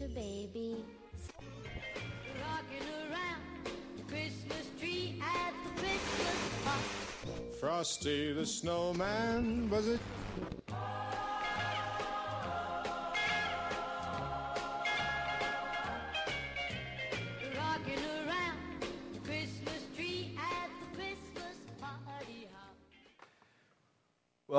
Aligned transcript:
Santa 0.00 0.14
baby. 0.14 0.76
Rocking 2.40 2.88
around 3.02 3.42
the 3.96 4.02
Christmas 4.04 4.70
tree 4.78 5.20
at 5.20 5.52
the 5.64 5.80
Christmas 5.80 6.36
park. 6.64 7.54
Frosty 7.60 8.32
the 8.32 8.46
snowman, 8.46 9.68
was 9.68 9.88
it? 9.88 10.00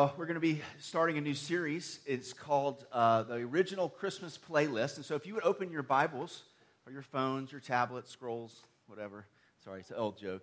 Well, 0.01 0.15
we're 0.17 0.25
going 0.25 0.33
to 0.33 0.39
be 0.39 0.59
starting 0.79 1.19
a 1.19 1.21
new 1.21 1.35
series. 1.35 1.99
It's 2.07 2.33
called 2.33 2.87
uh, 2.91 3.21
the 3.21 3.35
Original 3.35 3.87
Christmas 3.87 4.35
Playlist. 4.35 4.95
And 4.95 5.05
so 5.05 5.13
if 5.13 5.27
you 5.27 5.35
would 5.35 5.43
open 5.43 5.69
your 5.69 5.83
Bibles 5.83 6.41
or 6.87 6.91
your 6.91 7.03
phones, 7.03 7.51
your 7.51 7.61
tablets, 7.61 8.09
scrolls, 8.09 8.61
whatever. 8.87 9.27
Sorry, 9.63 9.81
it's 9.81 9.91
an 9.91 9.97
old 9.97 10.17
joke. 10.17 10.41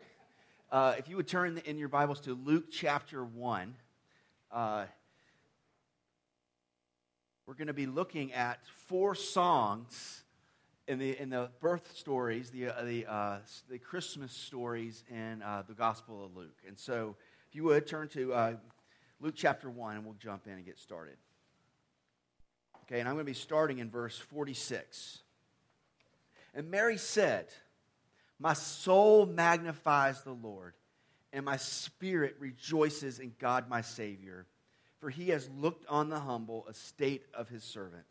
Uh, 0.71 0.95
if 0.97 1.09
you 1.09 1.17
would 1.17 1.27
turn 1.27 1.61
in 1.65 1.77
your 1.77 1.89
Bibles 1.89 2.21
to 2.21 2.35
Luke 2.35 2.67
chapter 2.71 3.25
1, 3.25 3.75
uh, 4.53 4.85
we're 7.45 7.55
going 7.55 7.67
to 7.67 7.73
be 7.73 7.87
looking 7.87 8.33
at 8.35 8.61
four 8.87 9.17
songs 9.17 10.23
in 10.87 11.01
the, 11.01 11.21
in 11.21 11.31
the 11.31 11.51
birth 11.61 11.97
stories, 11.97 12.51
the, 12.51 12.69
uh, 12.69 12.85
the, 12.85 13.07
uh, 13.07 13.39
the 13.69 13.81
Christmas 13.81 14.31
stories 14.31 15.03
in 15.11 15.43
uh, 15.43 15.65
the 15.67 15.75
Gospel 15.75 16.25
of 16.25 16.37
Luke. 16.37 16.61
And 16.69 16.79
so 16.79 17.17
if 17.49 17.57
you 17.57 17.65
would 17.65 17.89
turn 17.89 18.07
to 18.11 18.57
Luke 19.21 19.35
chapter 19.37 19.69
1, 19.69 19.97
and 19.97 20.05
we'll 20.05 20.15
jump 20.15 20.47
in 20.47 20.53
and 20.53 20.65
get 20.65 20.79
started. 20.79 21.17
Okay, 22.85 23.01
and 23.01 23.09
I'm 23.09 23.17
going 23.17 23.27
to 23.27 23.31
be 23.31 23.35
starting 23.35 23.79
in 23.79 23.91
verse 23.91 24.17
46. 24.17 25.19
And 26.55 26.71
Mary 26.71 26.97
said, 26.97 27.47
My 28.39 28.53
soul 28.53 29.27
magnifies 29.27 30.23
the 30.23 30.33
Lord, 30.33 30.75
and 31.33 31.45
my 31.45 31.57
spirit 31.57 32.37
rejoices 32.39 33.19
in 33.19 33.35
God 33.39 33.69
my 33.69 33.81
Savior, 33.81 34.47
for 35.01 35.11
he 35.11 35.31
has 35.31 35.51
looked 35.51 35.87
on 35.89 36.09
the 36.09 36.21
humble 36.21 36.67
estate 36.69 37.25
of 37.35 37.49
his 37.49 37.65
servant. 37.65 38.07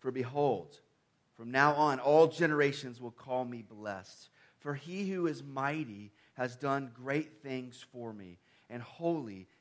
For 0.00 0.10
behold, 0.10 0.80
from 1.36 1.52
now 1.52 1.74
on 1.74 2.00
all 2.00 2.26
generations 2.26 3.00
will 3.00 3.12
call 3.12 3.44
me 3.44 3.62
blessed. 3.62 4.28
For 4.58 4.74
he 4.74 5.08
who 5.08 5.28
is 5.28 5.42
mighty 5.42 6.10
has 6.34 6.56
done 6.56 6.90
great 6.94 7.42
things 7.42 7.84
for 7.92 8.12
me, 8.12 8.38
and 8.68 8.82
holy 8.82 9.46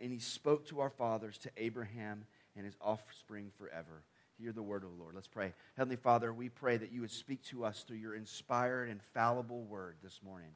and 0.00 0.12
he 0.12 0.18
spoke 0.18 0.66
to 0.68 0.80
our 0.80 0.90
fathers, 0.90 1.38
to 1.38 1.50
Abraham 1.56 2.24
and 2.56 2.64
his 2.64 2.76
offspring 2.80 3.50
forever. 3.58 4.02
Hear 4.38 4.52
the 4.52 4.62
word 4.62 4.84
of 4.84 4.90
the 4.90 5.02
Lord. 5.02 5.14
Let's 5.14 5.28
pray. 5.28 5.52
Heavenly 5.76 5.96
Father, 5.96 6.32
we 6.32 6.48
pray 6.48 6.76
that 6.76 6.92
you 6.92 7.00
would 7.00 7.10
speak 7.10 7.42
to 7.46 7.64
us 7.64 7.82
through 7.82 7.96
your 7.96 8.14
inspired 8.14 8.88
and 8.88 9.00
fallible 9.12 9.62
word 9.64 9.96
this 10.02 10.20
morning. 10.24 10.50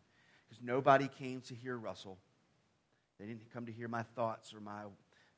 Because 0.48 0.62
nobody 0.62 1.08
came 1.19 1.41
to 1.42 1.54
hear 1.54 1.76
Russell. 1.76 2.19
They 3.19 3.26
didn't 3.26 3.52
come 3.52 3.66
to 3.66 3.72
hear 3.72 3.88
my 3.88 4.02
thoughts 4.02 4.54
or 4.54 4.60
my, 4.60 4.82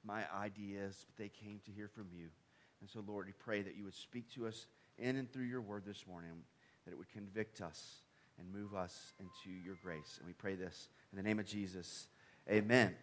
my 0.05 0.25
ideas, 0.39 1.07
but 1.07 1.23
they 1.23 1.31
came 1.31 1.61
to 1.65 1.71
hear 1.71 1.89
from 1.89 2.09
you. 2.13 2.29
And 2.81 2.91
so, 2.91 3.03
Lord, 3.07 3.27
we 3.27 3.33
pray 3.33 3.63
that 3.63 3.77
you 3.77 3.85
would 3.85 3.95
speak 3.95 4.31
to 4.35 4.47
us 4.47 4.67
in 4.99 5.17
and 5.17 5.33
through 5.33 5.45
your 5.45 5.63
word 5.63 5.85
this 5.87 6.07
morning, 6.07 6.33
that 6.85 6.93
it 6.93 6.99
would 6.99 7.11
convict 7.11 7.63
us 7.63 8.03
and 8.39 8.53
move 8.53 8.75
us 8.75 9.15
into 9.19 9.57
your 9.65 9.77
grace. 9.83 10.17
And 10.19 10.27
we 10.27 10.35
pray 10.35 10.55
this 10.55 10.89
in 11.13 11.17
the 11.17 11.23
name 11.23 11.39
of 11.39 11.47
Jesus. 11.47 12.09
Amen. 12.51 12.95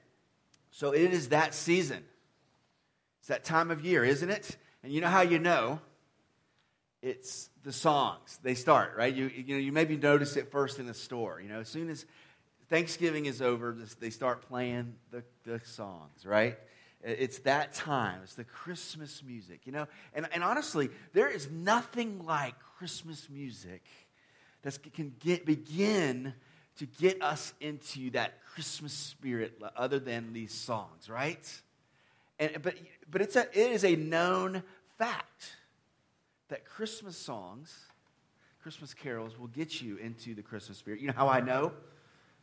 So 0.72 0.94
it 0.94 1.14
is 1.14 1.30
that 1.30 1.54
season. 1.54 2.04
It's 3.20 3.28
that 3.28 3.44
time 3.44 3.70
of 3.70 3.86
year, 3.86 4.04
isn't 4.04 4.30
it? 4.30 4.58
And 4.84 4.92
you 4.92 5.02
know 5.02 5.10
how 5.10 5.22
you 5.22 5.38
know? 5.38 5.80
It's 7.02 7.50
the 7.64 7.74
songs. 7.74 8.40
They 8.44 8.56
start, 8.56 8.96
right? 8.96 9.14
You, 9.14 9.28
you 9.28 9.56
know, 9.56 9.60
you 9.60 9.72
maybe 9.72 9.98
notice 9.98 10.38
it 10.38 10.52
first 10.52 10.80
in 10.80 10.88
the 10.88 10.94
store. 10.94 11.40
You 11.42 11.50
know, 11.50 11.60
as 11.60 11.68
soon 11.68 11.90
as 11.90 12.06
Thanksgiving 12.70 13.26
is 13.26 13.42
over, 13.42 13.76
they 14.00 14.10
start 14.10 14.44
playing 14.48 14.96
the, 15.12 15.24
the 15.44 15.60
songs, 15.66 16.26
right? 16.26 16.58
It's 17.04 17.40
that 17.40 17.74
time. 17.74 18.22
It's 18.24 18.36
the 18.36 18.44
Christmas 18.44 19.24
music, 19.24 19.62
you 19.66 19.72
know? 19.72 19.88
And, 20.14 20.28
and 20.32 20.44
honestly, 20.44 20.90
there 21.14 21.30
is 21.30 21.50
nothing 21.50 22.24
like 22.26 22.54
Christmas 22.78 23.28
music 23.30 23.84
that 24.62 24.78
can 24.94 25.14
get, 25.20 25.46
begin 25.46 26.34
to 26.82 26.88
get 27.00 27.22
us 27.22 27.54
into 27.62 28.10
that 28.10 28.44
Christmas 28.44 28.92
spirit 28.92 29.62
other 29.78 30.00
than 30.00 30.34
these 30.34 30.52
songs, 30.52 31.12
right? 31.12 31.62
And, 32.40 32.60
but 32.64 32.74
but 33.12 33.22
it's 33.22 33.36
a, 33.36 33.42
it 33.42 33.72
is 33.72 33.86
a 33.86 33.96
known 33.96 34.64
fact 34.98 35.58
that 36.50 36.66
Christmas 36.66 37.16
songs, 37.16 37.72
Christmas 38.64 38.96
carols, 38.96 39.38
will 39.38 39.46
get 39.46 39.80
you 39.80 39.98
into 39.98 40.34
the 40.34 40.42
Christmas 40.42 40.80
spirit. 40.80 41.02
You 41.02 41.08
know 41.08 41.14
how 41.16 41.28
I 41.28 41.40
know? 41.40 41.72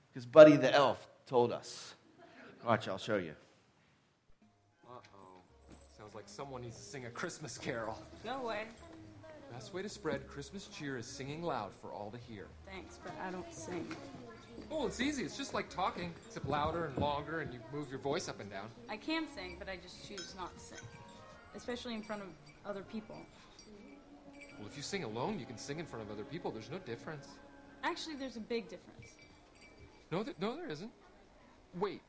Because 0.09 0.25
Buddy 0.25 0.56
the 0.56 0.72
Elf 0.72 1.05
told 1.26 1.50
us. 1.50 1.94
Watch, 2.65 2.87
I'll 2.87 2.97
show 2.97 3.16
you. 3.16 3.34
Uh-oh. 4.88 5.43
Sounds 5.99 6.15
like 6.15 6.28
someone 6.28 6.62
needs 6.62 6.76
to 6.76 6.82
sing 6.82 7.06
a 7.06 7.10
Christmas 7.10 7.59
carol. 7.59 7.99
No 8.25 8.43
way. 8.43 8.66
Best 9.53 9.75
way 9.75 9.82
to 9.82 9.88
spread 9.88 10.28
Christmas 10.28 10.69
cheer 10.69 10.97
is 10.97 11.06
singing 11.06 11.43
loud 11.43 11.72
for 11.75 11.91
all 11.91 12.12
to 12.12 12.19
hear. 12.19 12.47
Thanks, 12.70 13.00
but 13.03 13.15
I 13.20 13.32
don't 13.32 13.53
sing. 13.53 13.97
Oh, 14.71 14.87
it's 14.87 15.01
easy. 15.01 15.25
It's 15.25 15.37
just 15.37 15.55
like 15.55 15.69
talking, 15.71 16.12
except 16.27 16.47
louder 16.47 16.87
and 16.87 16.97
longer, 16.99 17.41
and 17.41 17.53
you 17.53 17.61
move 17.73 17.89
your 17.89 17.99
voice 17.99 18.29
up 18.29 18.41
and 18.41 18.51
down. 18.51 18.67
I 18.89 18.97
can 18.97 19.27
sing, 19.34 19.56
but 19.59 19.69
I 19.69 19.77
just 19.77 20.06
choose 20.06 20.34
not 20.37 20.55
to 20.55 20.61
sing. 20.61 20.79
Especially 21.55 21.95
in 21.95 22.03
front 22.03 22.23
of 22.23 22.29
other 22.67 22.83
people. 22.83 23.17
Well, 24.59 24.69
if 24.69 24.77
you 24.77 24.83
sing 24.83 25.05
alone, 25.05 25.39
you 25.39 25.47
can 25.47 25.56
sing 25.56 25.79
in 25.79 25.87
front 25.87 26.05
of 26.05 26.11
other 26.11 26.25
people. 26.25 26.51
There's 26.51 26.71
no 26.71 26.79
difference. 26.79 27.27
Actually, 27.83 28.17
there's 28.17 28.37
a 28.37 28.41
big 28.41 28.69
difference. 28.69 29.12
No, 30.11 30.23
th- 30.23 30.37
no, 30.41 30.56
there 30.56 30.69
isn't. 30.69 30.91
Wait. 31.79 32.03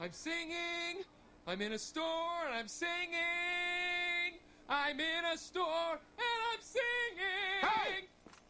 I'm 0.00 0.12
singing. 0.12 1.04
I'm 1.46 1.60
in 1.62 1.72
a 1.72 1.78
store 1.78 2.46
and 2.46 2.54
I'm 2.54 2.68
singing. 2.68 4.40
I'm 4.68 4.98
in 5.00 5.24
a 5.32 5.38
store 5.38 5.92
and 5.92 6.40
I'm 6.52 6.60
singing. 6.60 7.60
Hey! 7.62 8.04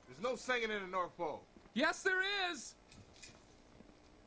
There's 0.08 0.22
no 0.22 0.37
singing 0.37 0.70
in 0.70 0.82
the 0.82 0.88
North 0.91 1.16
Pole. 1.16 1.42
Yes, 1.75 2.03
there 2.03 2.20
is. 2.50 2.75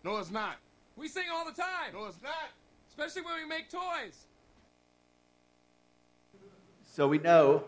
No, 0.04 0.18
it's 0.18 0.32
not. 0.32 0.58
We 0.96 1.08
sing 1.08 1.26
all 1.34 1.46
the 1.46 1.52
time, 1.52 1.94
No, 1.94 2.06
it's 2.06 2.22
not. 2.22 2.34
especially 2.90 3.24
when 3.24 3.36
we 3.42 3.46
make 3.48 3.70
toys. 3.70 4.26
So 6.94 7.08
we 7.08 7.18
know 7.18 7.64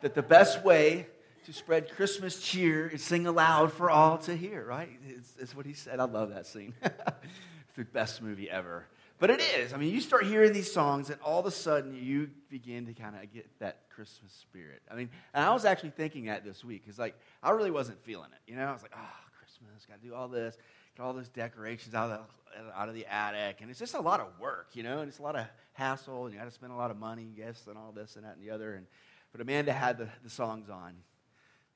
that 0.00 0.14
the 0.14 0.22
best 0.22 0.64
way 0.64 1.06
to 1.44 1.52
spread 1.52 1.90
Christmas 1.90 2.40
cheer 2.40 2.86
is 2.86 3.02
sing 3.02 3.26
aloud 3.26 3.72
for 3.72 3.90
all 3.90 4.18
to 4.18 4.36
hear, 4.36 4.64
right? 4.64 4.88
It's, 5.06 5.34
it's 5.38 5.54
what 5.54 5.66
he 5.66 5.74
said. 5.74 6.00
I 6.00 6.04
love 6.04 6.30
that 6.30 6.46
scene. 6.46 6.74
it's 6.82 7.76
the 7.76 7.84
best 7.84 8.22
movie 8.22 8.48
ever. 8.48 8.86
But 9.20 9.28
it 9.28 9.42
is. 9.58 9.74
I 9.74 9.76
mean, 9.76 9.92
you 9.92 10.00
start 10.00 10.24
hearing 10.24 10.54
these 10.54 10.72
songs, 10.72 11.10
and 11.10 11.20
all 11.20 11.38
of 11.38 11.44
a 11.46 11.50
sudden 11.50 11.94
you 11.94 12.30
begin 12.48 12.86
to 12.86 12.94
kind 12.94 13.14
of 13.14 13.30
get 13.30 13.46
that 13.60 13.90
Christmas 13.90 14.32
spirit. 14.32 14.80
I 14.90 14.94
mean, 14.94 15.10
and 15.34 15.44
I 15.44 15.52
was 15.52 15.66
actually 15.66 15.90
thinking 15.90 16.24
that 16.24 16.42
this 16.42 16.64
week 16.64 16.82
because, 16.82 16.98
like, 16.98 17.14
I 17.42 17.50
really 17.50 17.70
wasn't 17.70 18.02
feeling 18.02 18.30
it. 18.32 18.50
You 18.50 18.56
know, 18.56 18.64
I 18.64 18.72
was 18.72 18.80
like, 18.80 18.94
oh, 18.96 19.28
Christmas, 19.38 19.84
got 19.84 20.00
to 20.00 20.08
do 20.08 20.14
all 20.14 20.26
this, 20.26 20.56
get 20.96 21.02
all 21.02 21.12
those 21.12 21.28
decorations 21.28 21.94
out 21.94 22.10
of 22.10 22.20
the, 22.20 22.80
out 22.80 22.88
of 22.88 22.94
the 22.94 23.04
attic, 23.06 23.58
and 23.60 23.70
it's 23.70 23.78
just 23.78 23.92
a 23.92 24.00
lot 24.00 24.20
of 24.20 24.26
work, 24.40 24.68
you 24.72 24.82
know, 24.82 25.00
and 25.00 25.08
it's 25.08 25.18
a 25.18 25.22
lot 25.22 25.36
of 25.36 25.44
hassle, 25.74 26.24
and 26.24 26.32
you 26.32 26.40
got 26.40 26.46
to 26.46 26.54
spend 26.54 26.72
a 26.72 26.76
lot 26.76 26.90
of 26.90 26.96
money, 26.96 27.30
gifts, 27.36 27.66
and 27.66 27.76
all 27.76 27.92
this 27.92 28.16
and 28.16 28.24
that 28.24 28.36
and 28.36 28.42
the 28.42 28.50
other. 28.50 28.72
And 28.74 28.86
but 29.32 29.42
Amanda 29.42 29.74
had 29.74 29.98
the, 29.98 30.08
the 30.24 30.30
songs 30.30 30.70
on, 30.70 30.94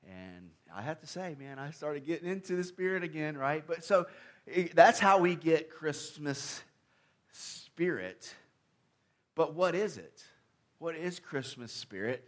and 0.03 0.49
I 0.75 0.81
have 0.81 0.99
to 1.01 1.07
say, 1.07 1.35
man, 1.37 1.59
I 1.59 1.69
started 1.69 2.07
getting 2.07 2.27
into 2.27 2.55
the 2.55 2.63
spirit 2.63 3.03
again, 3.03 3.37
right? 3.37 3.63
But 3.65 3.83
so 3.83 4.07
eh, 4.51 4.69
that's 4.73 4.99
how 4.99 5.19
we 5.19 5.35
get 5.35 5.69
Christmas 5.69 6.63
spirit. 7.75 8.33
But 9.35 9.53
what 9.53 9.75
is 9.75 9.97
it? 9.97 10.23
What 10.79 10.95
is 10.95 11.19
Christmas 11.19 11.71
spirit? 11.71 12.25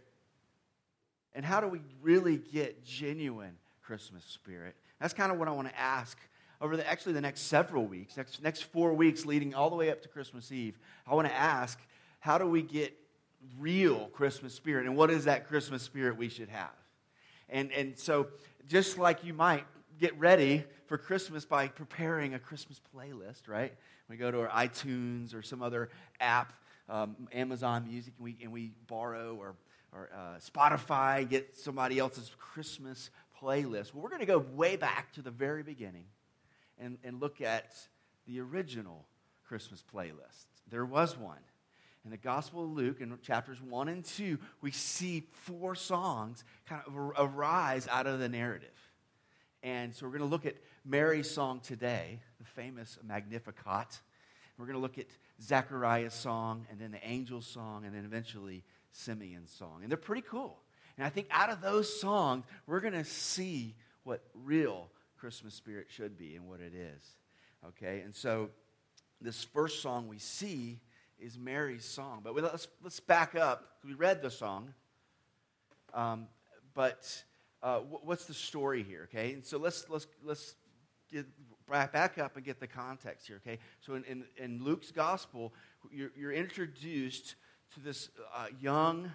And 1.34 1.44
how 1.44 1.60
do 1.60 1.68
we 1.68 1.80
really 2.02 2.36
get 2.36 2.84
genuine 2.84 3.56
Christmas 3.82 4.24
spirit? 4.24 4.76
That's 5.00 5.14
kind 5.14 5.32
of 5.32 5.38
what 5.38 5.48
I 5.48 5.52
want 5.52 5.68
to 5.68 5.78
ask 5.78 6.18
over 6.60 6.76
the 6.76 6.88
actually 6.88 7.12
the 7.12 7.20
next 7.20 7.42
several 7.42 7.86
weeks, 7.86 8.16
next 8.16 8.42
next 8.42 8.62
four 8.62 8.92
weeks 8.92 9.24
leading 9.24 9.54
all 9.54 9.70
the 9.70 9.76
way 9.76 9.90
up 9.90 10.02
to 10.02 10.08
Christmas 10.08 10.50
Eve. 10.50 10.78
I 11.06 11.14
want 11.14 11.28
to 11.28 11.34
ask, 11.34 11.78
how 12.20 12.36
do 12.36 12.46
we 12.46 12.62
get 12.62 12.98
real 13.58 14.06
Christmas 14.12 14.54
spirit. 14.54 14.86
And 14.86 14.96
what 14.96 15.10
is 15.10 15.24
that 15.24 15.46
Christmas 15.48 15.82
spirit 15.82 16.16
we 16.16 16.28
should 16.28 16.48
have? 16.48 16.70
And, 17.48 17.72
and 17.72 17.98
so, 17.98 18.28
just 18.68 18.98
like 18.98 19.24
you 19.24 19.32
might 19.32 19.64
get 19.98 20.18
ready 20.18 20.64
for 20.86 20.98
Christmas 20.98 21.44
by 21.44 21.68
preparing 21.68 22.34
a 22.34 22.38
Christmas 22.38 22.80
playlist, 22.94 23.48
right? 23.48 23.74
We 24.08 24.16
go 24.16 24.30
to 24.30 24.40
our 24.40 24.48
iTunes 24.48 25.34
or 25.34 25.42
some 25.42 25.62
other 25.62 25.90
app, 26.18 26.54
um, 26.88 27.28
Amazon 27.32 27.86
Music, 27.86 28.14
and 28.16 28.24
we, 28.24 28.36
and 28.42 28.52
we 28.52 28.72
borrow 28.86 29.36
or, 29.36 29.54
or 29.92 30.08
uh, 30.14 30.38
Spotify, 30.38 31.28
get 31.28 31.58
somebody 31.58 31.98
else's 31.98 32.30
Christmas 32.38 33.10
playlist. 33.42 33.92
Well, 33.92 34.02
we're 34.02 34.08
going 34.08 34.20
to 34.20 34.26
go 34.26 34.38
way 34.38 34.76
back 34.76 35.12
to 35.12 35.22
the 35.22 35.30
very 35.30 35.62
beginning 35.62 36.06
and, 36.78 36.96
and 37.04 37.20
look 37.20 37.42
at 37.42 37.76
the 38.26 38.40
original 38.40 39.04
Christmas 39.46 39.84
playlist. 39.94 40.46
There 40.70 40.86
was 40.86 41.16
one. 41.18 41.38
In 42.04 42.10
the 42.10 42.16
Gospel 42.16 42.64
of 42.64 42.70
Luke, 42.70 43.02
in 43.02 43.12
chapters 43.22 43.60
1 43.60 43.88
and 43.88 44.02
2, 44.02 44.38
we 44.62 44.70
see 44.70 45.24
four 45.32 45.74
songs 45.74 46.44
kind 46.66 46.80
of 46.86 46.96
arise 47.18 47.86
out 47.88 48.06
of 48.06 48.18
the 48.18 48.28
narrative. 48.28 48.70
And 49.62 49.94
so 49.94 50.06
we're 50.06 50.12
going 50.12 50.22
to 50.22 50.28
look 50.28 50.46
at 50.46 50.54
Mary's 50.88 51.30
song 51.30 51.60
today, 51.60 52.18
the 52.38 52.46
famous 52.46 52.98
Magnificat. 53.06 54.00
We're 54.56 54.64
going 54.64 54.74
to 54.74 54.80
look 54.80 54.96
at 54.96 55.06
Zechariah's 55.42 56.14
song, 56.14 56.66
and 56.70 56.80
then 56.80 56.92
the 56.92 57.04
angel's 57.04 57.46
song, 57.46 57.84
and 57.84 57.94
then 57.94 58.06
eventually 58.06 58.64
Simeon's 58.90 59.50
song. 59.50 59.80
And 59.82 59.90
they're 59.90 59.98
pretty 59.98 60.26
cool. 60.26 60.56
And 60.96 61.06
I 61.06 61.10
think 61.10 61.26
out 61.30 61.50
of 61.50 61.60
those 61.60 62.00
songs, 62.00 62.46
we're 62.66 62.80
going 62.80 62.94
to 62.94 63.04
see 63.04 63.76
what 64.04 64.22
real 64.34 64.88
Christmas 65.18 65.52
spirit 65.52 65.88
should 65.90 66.16
be 66.16 66.36
and 66.36 66.48
what 66.48 66.60
it 66.60 66.72
is. 66.74 67.04
Okay? 67.68 68.00
And 68.00 68.16
so 68.16 68.48
this 69.20 69.44
first 69.44 69.82
song 69.82 70.08
we 70.08 70.18
see 70.18 70.80
is 71.20 71.38
Mary's 71.38 71.84
song. 71.84 72.22
But 72.24 72.34
let's, 72.34 72.66
let's 72.82 72.98
back 72.98 73.34
up. 73.34 73.72
We 73.84 73.92
read 73.92 74.22
the 74.22 74.30
song. 74.30 74.72
Um, 75.92 76.28
but 76.74 77.22
uh, 77.62 77.80
what's 77.80 78.24
the 78.24 78.34
story 78.34 78.82
here, 78.82 79.08
okay? 79.12 79.34
And 79.34 79.44
so 79.44 79.58
let's, 79.58 79.84
let's, 79.90 80.06
let's 80.24 80.54
get 81.10 81.26
back 81.68 82.18
up 82.18 82.36
and 82.36 82.44
get 82.44 82.60
the 82.60 82.66
context 82.66 83.26
here, 83.26 83.40
okay? 83.46 83.58
So 83.80 83.94
in, 83.94 84.04
in, 84.04 84.24
in 84.36 84.64
Luke's 84.64 84.90
gospel, 84.90 85.52
you're, 85.90 86.10
you're, 86.16 86.32
introduced 86.32 87.34
to 87.74 87.80
this 87.80 88.08
uh, 88.34 88.46
young 88.60 89.10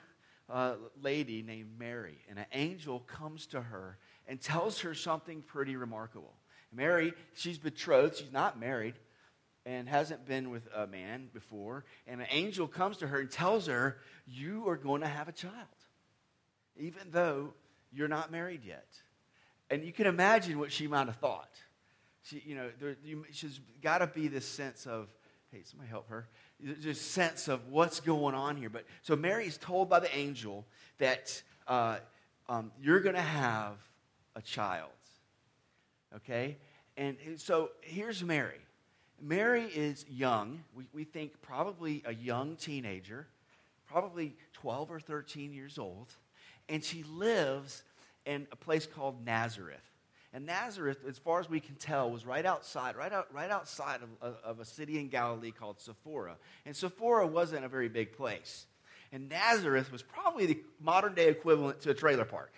uh, 0.50 0.76
lady 1.02 1.42
named 1.42 1.80
Mary, 1.80 2.18
and 2.30 2.38
an 2.38 2.46
angel 2.54 3.00
comes 3.00 3.48
to 3.48 3.62
her 3.62 3.98
and 4.28 4.40
tells 4.40 4.82
her 4.82 4.94
something 4.94 5.42
pretty 5.42 5.76
remarkable. 5.76 6.34
Mary, 6.72 7.14
she's 7.36 7.58
betrothed, 7.58 8.18
she's 8.18 8.32
not 8.32 8.60
married, 8.60 8.96
and 9.66 9.88
hasn't 9.88 10.26
been 10.26 10.50
with 10.50 10.68
a 10.76 10.88
man 10.88 11.30
before, 11.34 11.86
and 12.08 12.22
an 12.22 12.28
angel 12.30 12.68
comes 12.68 12.98
to 12.98 13.08
her 13.08 13.20
and 13.20 13.32
tells 13.32 13.68
her, 13.68 13.98
You 14.28 14.68
are 14.68 14.78
going 14.78 15.02
to 15.02 15.08
have 15.08 15.28
a 15.28 15.32
child, 15.32 15.54
even 16.78 17.12
though 17.12 17.54
you're 17.92 18.08
not 18.08 18.32
married 18.32 18.64
yet. 18.66 18.88
And 19.70 19.84
you 19.84 19.94
can 19.94 20.06
imagine 20.06 20.60
what 20.60 20.72
she 20.72 20.88
might 20.88 21.08
have 21.08 21.16
thought. 21.18 21.50
She, 22.24 22.42
you 22.46 22.56
know, 22.56 22.70
there, 22.80 22.96
you, 23.04 23.26
she's 23.32 23.60
got 23.82 24.00
to 24.00 24.08
be 24.08 24.28
this 24.28 24.46
sense 24.46 24.86
of, 24.88 25.10
hey, 25.52 25.62
somebody 25.66 25.90
help 25.90 26.10
her. 26.10 26.28
This 26.60 27.02
sense 27.02 27.48
of 27.48 27.68
what's 27.70 28.00
going 28.00 28.34
on 28.34 28.56
here. 28.56 28.70
But 28.70 28.86
so 29.02 29.16
Mary 29.16 29.46
is 29.46 29.58
told 29.58 29.90
by 29.90 30.00
the 30.00 30.16
angel 30.16 30.66
that 31.00 31.42
uh, 31.68 31.98
um, 32.48 32.72
you're 32.82 33.02
going 33.02 33.16
to 33.16 33.22
have 33.22 33.74
a 34.36 34.42
child. 34.42 34.92
Okay? 36.16 36.58
And 36.96 37.18
so 37.38 37.72
here's 37.82 38.24
Mary. 38.24 38.60
Mary 39.22 39.64
is 39.64 40.06
young. 40.10 40.64
We, 40.74 40.86
we 40.94 41.04
think 41.04 41.42
probably 41.42 42.04
a 42.06 42.14
young 42.14 42.56
teenager, 42.56 43.28
probably 43.86 44.36
12 44.54 44.92
or 44.92 45.00
13 45.00 45.54
years 45.54 45.78
old. 45.78 46.08
And 46.70 46.84
she 46.84 47.04
lives 47.04 47.84
in 48.26 48.48
a 48.52 48.56
place 48.56 48.86
called 48.86 49.26
Nazareth. 49.26 49.93
And 50.34 50.48
Nazareth, 50.48 50.98
as 51.08 51.20
far 51.20 51.40
as 51.40 51.48
we 51.48 51.60
can 51.60 51.76
tell, 51.76 52.10
was 52.10 52.26
right 52.26 52.46
outside, 52.46 52.96
right, 52.96 53.14
out, 53.14 53.32
right 53.32 53.52
outside 53.52 54.00
of, 54.20 54.36
of 54.44 54.60
a 54.60 54.66
city 54.66 54.98
in 55.00 55.08
Galilee 55.08 55.52
called 55.52 55.80
Sephora. 55.80 56.38
And 56.66 56.76
Sephora 56.76 57.28
wasn't 57.28 57.66
a 57.66 57.70
very 57.70 57.88
big 57.88 58.18
place. 58.18 58.66
And 59.12 59.30
Nazareth 59.30 59.92
was 59.92 60.02
probably 60.02 60.48
the 60.48 60.60
modern 60.82 61.14
day 61.14 61.30
equivalent 61.30 61.82
to 61.82 61.92
a 61.92 61.94
trailer 61.94 62.26
park. 62.26 62.52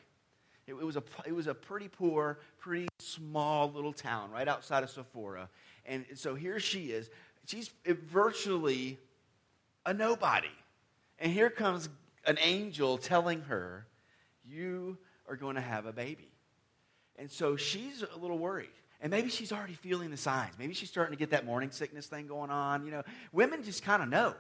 It, 0.68 0.74
it, 0.74 0.86
was 0.86 0.96
a, 0.96 1.04
it 1.26 1.34
was 1.34 1.48
a 1.48 1.54
pretty 1.54 1.90
poor, 1.90 2.40
pretty 2.60 2.88
small 3.00 3.70
little 3.70 3.94
town 3.94 4.32
right 4.32 4.48
outside 4.48 4.84
of 4.84 4.90
Sephora. 4.90 5.50
And 5.86 6.06
so 6.16 6.34
here 6.34 6.62
she 6.62 6.92
is. 6.92 7.10
She's 7.46 7.70
virtually 7.86 8.98
a 9.86 9.94
nobody. 9.94 10.48
And 11.20 11.32
here 11.32 11.50
comes 11.50 11.90
an 12.26 12.38
angel 12.42 12.98
telling 12.98 13.42
her, 13.42 13.86
You 14.46 14.98
are 15.28 15.36
going 15.36 15.56
to 15.56 15.62
have 15.62 15.86
a 15.86 15.94
baby. 15.94 16.35
And 17.18 17.32
so 17.32 17.56
she's 17.56 18.04
a 18.04 18.18
little 18.18 18.38
worried. 18.38 18.70
And 19.02 19.12
maybe 19.12 19.30
she's 19.30 19.52
already 19.52 19.74
feeling 19.74 20.10
the 20.10 20.18
signs. 20.18 20.54
Maybe 20.58 20.74
she's 20.74 20.90
starting 20.90 21.14
to 21.14 21.20
get 21.20 21.32
that 21.32 21.46
morning 21.46 21.72
sickness 21.72 22.08
thing 22.08 22.28
going 22.28 22.50
on. 22.50 22.86
You 22.86 22.92
know, 22.92 23.04
women 23.32 23.64
just 23.64 23.84
kind 23.84 24.02
of 24.02 24.10
know. 24.10 24.34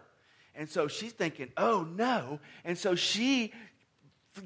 And 0.56 0.70
so 0.70 0.88
she's 0.88 1.12
thinking, 1.12 1.52
oh 1.58 1.88
no. 1.96 2.40
And 2.64 2.78
so 2.78 2.96
she 2.96 3.54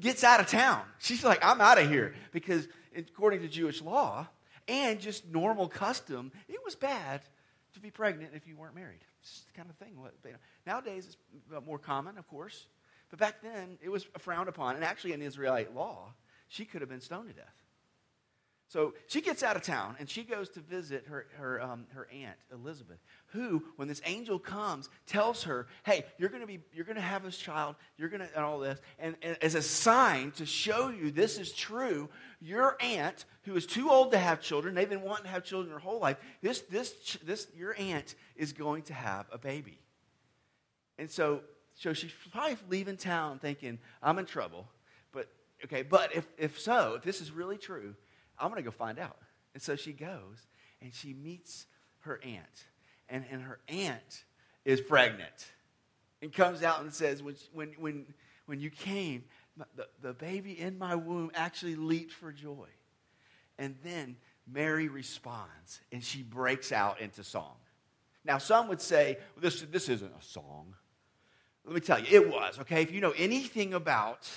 gets 0.00 0.24
out 0.24 0.40
of 0.40 0.46
town. 0.46 0.82
She's 0.98 1.24
like, 1.24 1.44
I'm 1.44 1.60
out 1.60 1.78
of 1.78 1.88
here. 1.88 2.14
Because 2.32 2.68
according 2.96 3.40
to 3.42 3.48
Jewish 3.48 3.80
law, 3.80 4.26
and 4.68 5.00
just 5.00 5.26
normal 5.26 5.68
custom, 5.68 6.30
it 6.48 6.60
was 6.64 6.74
bad 6.76 7.22
to 7.74 7.80
be 7.80 7.90
pregnant 7.90 8.32
if 8.34 8.46
you 8.46 8.56
weren't 8.56 8.74
married. 8.74 9.00
It's 9.22 9.42
the 9.42 9.52
kind 9.52 9.68
of 9.70 9.76
thing. 9.76 9.96
Nowadays, 10.66 11.06
it's 11.06 11.66
more 11.66 11.78
common, 11.78 12.18
of 12.18 12.28
course. 12.28 12.66
But 13.10 13.18
back 13.18 13.42
then, 13.42 13.78
it 13.82 13.88
was 13.88 14.06
frowned 14.18 14.48
upon. 14.48 14.76
And 14.76 14.84
actually, 14.84 15.12
in 15.12 15.22
Israelite 15.22 15.74
law, 15.74 16.12
she 16.48 16.64
could 16.64 16.80
have 16.82 16.90
been 16.90 17.00
stoned 17.00 17.28
to 17.28 17.34
death. 17.34 17.54
So 18.70 18.94
she 19.08 19.20
gets 19.20 19.42
out 19.42 19.56
of 19.56 19.62
town 19.62 19.96
and 19.98 20.08
she 20.08 20.22
goes 20.22 20.48
to 20.50 20.60
visit 20.60 21.06
her, 21.08 21.26
her, 21.38 21.60
um, 21.60 21.86
her 21.92 22.06
aunt, 22.12 22.36
Elizabeth, 22.52 22.98
who, 23.32 23.64
when 23.74 23.88
this 23.88 24.00
angel 24.06 24.38
comes, 24.38 24.88
tells 25.08 25.42
her, 25.42 25.66
hey, 25.82 26.04
you're 26.18 26.28
going 26.28 26.42
to 26.42 26.46
be, 26.46 26.60
you're 26.72 26.84
going 26.84 26.94
to 26.94 27.02
have 27.02 27.24
this 27.24 27.36
child, 27.36 27.74
you're 27.98 28.08
going 28.08 28.20
to, 28.20 28.28
and 28.32 28.44
all 28.44 28.60
this. 28.60 28.78
And, 29.00 29.16
and 29.22 29.36
as 29.42 29.56
a 29.56 29.62
sign 29.62 30.30
to 30.32 30.46
show 30.46 30.88
you 30.88 31.10
this 31.10 31.36
is 31.36 31.50
true, 31.50 32.08
your 32.40 32.76
aunt, 32.78 33.24
who 33.42 33.56
is 33.56 33.66
too 33.66 33.90
old 33.90 34.12
to 34.12 34.18
have 34.18 34.40
children, 34.40 34.76
they've 34.76 34.88
been 34.88 35.02
wanting 35.02 35.24
to 35.24 35.30
have 35.30 35.42
children 35.42 35.68
their 35.70 35.80
whole 35.80 35.98
life, 35.98 36.18
this, 36.40 36.60
this, 36.70 37.18
this, 37.24 37.48
your 37.56 37.74
aunt 37.76 38.14
is 38.36 38.52
going 38.52 38.82
to 38.84 38.94
have 38.94 39.26
a 39.32 39.38
baby. 39.38 39.80
And 40.96 41.10
so, 41.10 41.40
so 41.74 41.92
she's 41.92 42.12
probably 42.30 42.56
leaving 42.68 42.96
town 42.96 43.40
thinking, 43.40 43.80
I'm 44.00 44.20
in 44.20 44.26
trouble. 44.26 44.68
But, 45.10 45.26
okay, 45.64 45.82
but 45.82 46.14
if, 46.14 46.28
if 46.38 46.60
so, 46.60 46.94
if 46.94 47.02
this 47.02 47.20
is 47.20 47.32
really 47.32 47.58
true, 47.58 47.96
I'm 48.40 48.50
going 48.50 48.62
to 48.62 48.68
go 48.68 48.70
find 48.70 48.98
out. 48.98 49.18
And 49.54 49.62
so 49.62 49.76
she 49.76 49.92
goes 49.92 50.46
and 50.80 50.92
she 50.94 51.12
meets 51.12 51.66
her 52.00 52.20
aunt. 52.24 52.66
And, 53.08 53.24
and 53.30 53.42
her 53.42 53.58
aunt 53.68 54.24
is 54.64 54.80
pregnant 54.80 55.52
and 56.22 56.32
comes 56.32 56.62
out 56.62 56.80
and 56.80 56.92
says, 56.92 57.22
When, 57.22 57.36
when, 57.52 57.74
when, 57.78 58.06
when 58.46 58.60
you 58.60 58.70
came, 58.70 59.24
the, 59.76 59.86
the 60.00 60.12
baby 60.12 60.58
in 60.58 60.78
my 60.78 60.94
womb 60.94 61.30
actually 61.34 61.76
leaped 61.76 62.12
for 62.12 62.32
joy. 62.32 62.68
And 63.58 63.76
then 63.84 64.16
Mary 64.50 64.88
responds 64.88 65.80
and 65.92 66.02
she 66.02 66.22
breaks 66.22 66.72
out 66.72 67.00
into 67.00 67.22
song. 67.22 67.56
Now, 68.24 68.38
some 68.38 68.68
would 68.68 68.80
say, 68.80 69.18
well, 69.34 69.42
this, 69.42 69.62
this 69.62 69.88
isn't 69.88 70.12
a 70.18 70.24
song. 70.24 70.74
Let 71.64 71.74
me 71.74 71.80
tell 71.80 71.98
you, 71.98 72.06
it 72.10 72.28
was, 72.28 72.58
okay? 72.60 72.82
If 72.82 72.92
you 72.92 73.00
know 73.00 73.12
anything 73.16 73.74
about 73.74 74.28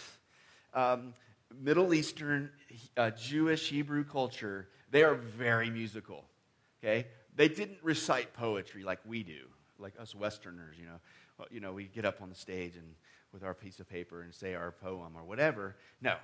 um, 0.74 1.14
Middle 1.62 1.94
Eastern 1.94 2.52
uh, 2.98 3.12
Jewish 3.12 3.70
Hebrew 3.70 4.04
culture, 4.04 4.68
they 4.92 5.04
are 5.04 5.16
very 5.16 5.70
musical. 5.70 6.26
Okay? 6.84 7.08
They 7.36 7.48
didn't 7.48 7.80
recite 7.82 8.34
poetry 8.34 8.84
like 8.84 9.00
we 9.06 9.24
do, 9.24 9.48
like 9.80 9.94
us 10.00 10.14
Westerners, 10.14 10.76
you 10.80 10.86
know. 10.86 11.00
Well, 11.38 11.48
you 11.50 11.60
know, 11.60 11.74
we 11.74 11.86
get 11.86 12.06
up 12.06 12.22
on 12.22 12.30
the 12.30 12.36
stage 12.36 12.76
and 12.76 12.96
with 13.32 13.44
our 13.44 13.56
piece 13.56 13.80
of 13.80 13.90
paper 13.90 14.22
and 14.22 14.34
say 14.34 14.54
our 14.54 14.72
poem 14.72 15.14
or 15.18 15.24
whatever. 15.24 15.76
No. 16.02 16.16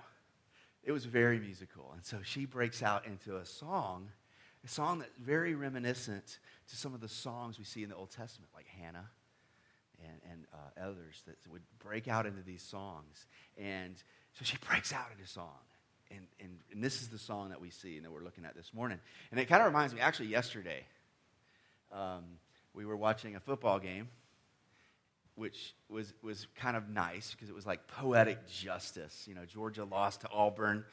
It 0.83 0.91
was 0.91 1.05
very 1.05 1.39
musical. 1.39 1.91
And 1.93 2.05
so 2.05 2.19
she 2.23 2.45
breaks 2.45 2.83
out 2.83 3.05
into 3.05 3.37
a 3.37 3.45
song, 3.45 4.09
a 4.63 4.67
song 4.67 4.99
that's 4.99 5.17
very 5.17 5.55
reminiscent 5.55 6.39
to 6.69 6.75
some 6.75 6.93
of 6.93 7.01
the 7.01 7.09
songs 7.09 7.57
we 7.57 7.65
see 7.65 7.83
in 7.83 7.89
the 7.89 7.95
Old 7.95 8.11
Testament, 8.11 8.51
like 8.55 8.67
Hannah 8.67 9.09
and, 10.03 10.21
and 10.31 10.45
uh, 10.53 10.87
others 10.87 11.23
that 11.25 11.35
would 11.51 11.63
break 11.79 12.07
out 12.07 12.25
into 12.25 12.41
these 12.41 12.61
songs. 12.61 13.25
And 13.57 13.95
so 14.33 14.45
she 14.45 14.57
breaks 14.69 14.93
out 14.93 15.07
into 15.11 15.29
song. 15.29 15.57
And, 16.11 16.21
and, 16.39 16.57
and 16.71 16.83
this 16.83 17.01
is 17.01 17.09
the 17.09 17.19
song 17.19 17.49
that 17.49 17.61
we 17.61 17.69
see 17.69 17.97
and 17.97 18.05
that 18.05 18.11
we're 18.11 18.23
looking 18.23 18.45
at 18.45 18.55
this 18.55 18.73
morning. 18.73 18.99
And 19.31 19.39
it 19.39 19.45
kind 19.45 19.61
of 19.61 19.67
reminds 19.67 19.93
me, 19.93 20.01
actually, 20.01 20.27
yesterday, 20.27 20.83
um, 21.91 22.23
we 22.73 22.85
were 22.85 22.97
watching 22.97 23.35
a 23.35 23.39
football 23.39 23.79
game, 23.79 24.09
which 25.35 25.75
was, 25.87 26.13
was 26.23 26.47
kind 26.55 26.75
of 26.75 26.89
nice 26.89 27.31
because 27.31 27.49
it 27.49 27.55
was 27.55 27.65
like 27.65 27.87
poetic 27.87 28.47
justice. 28.47 29.25
You 29.27 29.35
know, 29.35 29.45
Georgia 29.45 29.83
lost 29.83 30.21
to 30.21 30.29
Auburn 30.29 30.83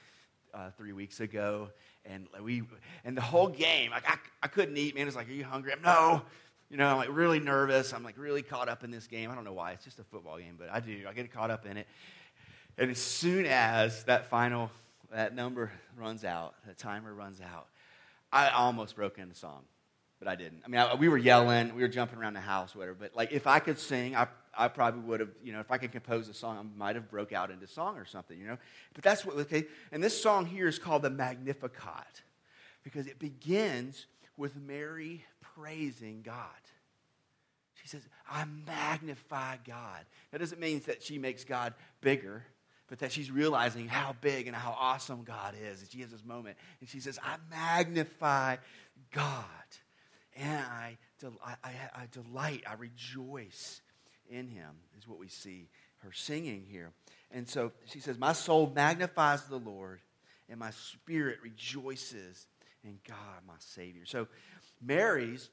uh, 0.52 0.70
three 0.76 0.92
weeks 0.92 1.20
ago. 1.20 1.68
And, 2.04 2.26
we, 2.42 2.62
and 3.04 3.16
the 3.16 3.22
whole 3.22 3.48
game, 3.48 3.90
like, 3.90 4.08
I, 4.08 4.16
I 4.42 4.48
couldn't 4.48 4.76
eat. 4.76 4.94
Man, 4.94 5.06
it's 5.06 5.16
like, 5.16 5.28
Are 5.28 5.32
you 5.32 5.44
hungry? 5.44 5.72
I'm, 5.72 5.82
no. 5.82 6.22
You 6.70 6.76
know, 6.76 6.88
I'm 6.88 6.96
like 6.96 7.08
really 7.10 7.38
nervous. 7.38 7.92
I'm 7.92 8.02
like 8.02 8.18
really 8.18 8.42
caught 8.42 8.68
up 8.68 8.82
in 8.82 8.90
this 8.90 9.06
game. 9.06 9.30
I 9.30 9.36
don't 9.36 9.44
know 9.44 9.52
why. 9.52 9.72
It's 9.72 9.84
just 9.84 10.00
a 10.00 10.04
football 10.04 10.38
game, 10.38 10.56
but 10.58 10.68
I 10.70 10.80
do. 10.80 11.04
I 11.08 11.12
get 11.12 11.32
caught 11.32 11.50
up 11.50 11.64
in 11.64 11.76
it. 11.76 11.86
And 12.76 12.90
as 12.90 12.98
soon 12.98 13.46
as 13.46 14.02
that 14.04 14.26
final, 14.26 14.70
that 15.12 15.34
number 15.34 15.72
runs 15.96 16.24
out, 16.24 16.54
the 16.66 16.74
timer 16.74 17.12
runs 17.14 17.40
out, 17.40 17.68
I 18.32 18.50
almost 18.50 18.96
broke 18.96 19.18
into 19.18 19.34
song, 19.34 19.62
but 20.18 20.28
I 20.28 20.34
didn't. 20.34 20.62
I 20.64 20.68
mean, 20.68 20.80
I, 20.80 20.94
we 20.94 21.08
were 21.08 21.18
yelling, 21.18 21.74
we 21.74 21.82
were 21.82 21.88
jumping 21.88 22.18
around 22.18 22.34
the 22.34 22.40
house, 22.40 22.74
whatever. 22.74 22.96
But 22.98 23.14
like, 23.14 23.32
if 23.32 23.46
I 23.46 23.58
could 23.58 23.78
sing, 23.78 24.16
I, 24.16 24.26
I 24.56 24.68
probably 24.68 25.00
would 25.02 25.20
have, 25.20 25.30
you 25.42 25.52
know, 25.52 25.60
if 25.60 25.70
I 25.70 25.78
could 25.78 25.92
compose 25.92 26.28
a 26.28 26.34
song, 26.34 26.58
I 26.58 26.78
might 26.78 26.96
have 26.96 27.10
broke 27.10 27.32
out 27.32 27.50
into 27.50 27.66
song 27.66 27.96
or 27.96 28.04
something, 28.04 28.38
you 28.38 28.46
know. 28.46 28.58
But 28.94 29.04
that's 29.04 29.24
what, 29.24 29.36
okay. 29.36 29.64
And 29.92 30.02
this 30.02 30.20
song 30.20 30.46
here 30.46 30.66
is 30.66 30.78
called 30.78 31.02
the 31.02 31.10
Magnificat 31.10 32.22
because 32.82 33.06
it 33.06 33.18
begins 33.18 34.06
with 34.36 34.56
Mary 34.56 35.24
praising 35.54 36.22
God. 36.22 36.44
She 37.74 37.88
says, 37.88 38.02
I 38.28 38.44
magnify 38.66 39.58
God. 39.66 40.04
That 40.32 40.38
doesn't 40.38 40.60
mean 40.60 40.82
that 40.86 41.02
she 41.02 41.18
makes 41.18 41.44
God 41.44 41.74
bigger, 42.00 42.44
but 42.88 43.00
that 43.00 43.12
she's 43.12 43.30
realizing 43.30 43.88
how 43.88 44.14
big 44.20 44.46
and 44.46 44.54
how 44.54 44.76
awesome 44.78 45.24
God 45.24 45.54
is. 45.60 45.80
And 45.80 45.90
she 45.90 46.00
has 46.00 46.10
this 46.10 46.24
moment. 46.24 46.56
And 46.80 46.88
she 46.88 47.00
says, 47.00 47.18
I 47.22 47.36
magnify 47.50 48.56
God. 49.12 49.44
And 50.36 50.64
I, 50.64 50.98
del- 51.20 51.40
I, 51.44 51.54
I, 51.64 51.70
I 51.94 52.08
delight, 52.12 52.62
I 52.68 52.74
rejoice 52.74 53.80
in 54.28 54.48
him, 54.48 54.70
is 54.98 55.08
what 55.08 55.18
we 55.18 55.28
see 55.28 55.68
her 55.98 56.12
singing 56.12 56.64
here. 56.70 56.92
And 57.32 57.48
so 57.48 57.72
she 57.86 58.00
says, 58.00 58.18
My 58.18 58.32
soul 58.32 58.72
magnifies 58.74 59.44
the 59.44 59.58
Lord, 59.58 60.00
and 60.48 60.60
my 60.60 60.70
spirit 60.70 61.38
rejoices 61.42 62.46
in 62.84 62.98
God, 63.06 63.16
my 63.46 63.54
Savior. 63.58 64.02
So 64.04 64.28
Mary's 64.80 65.50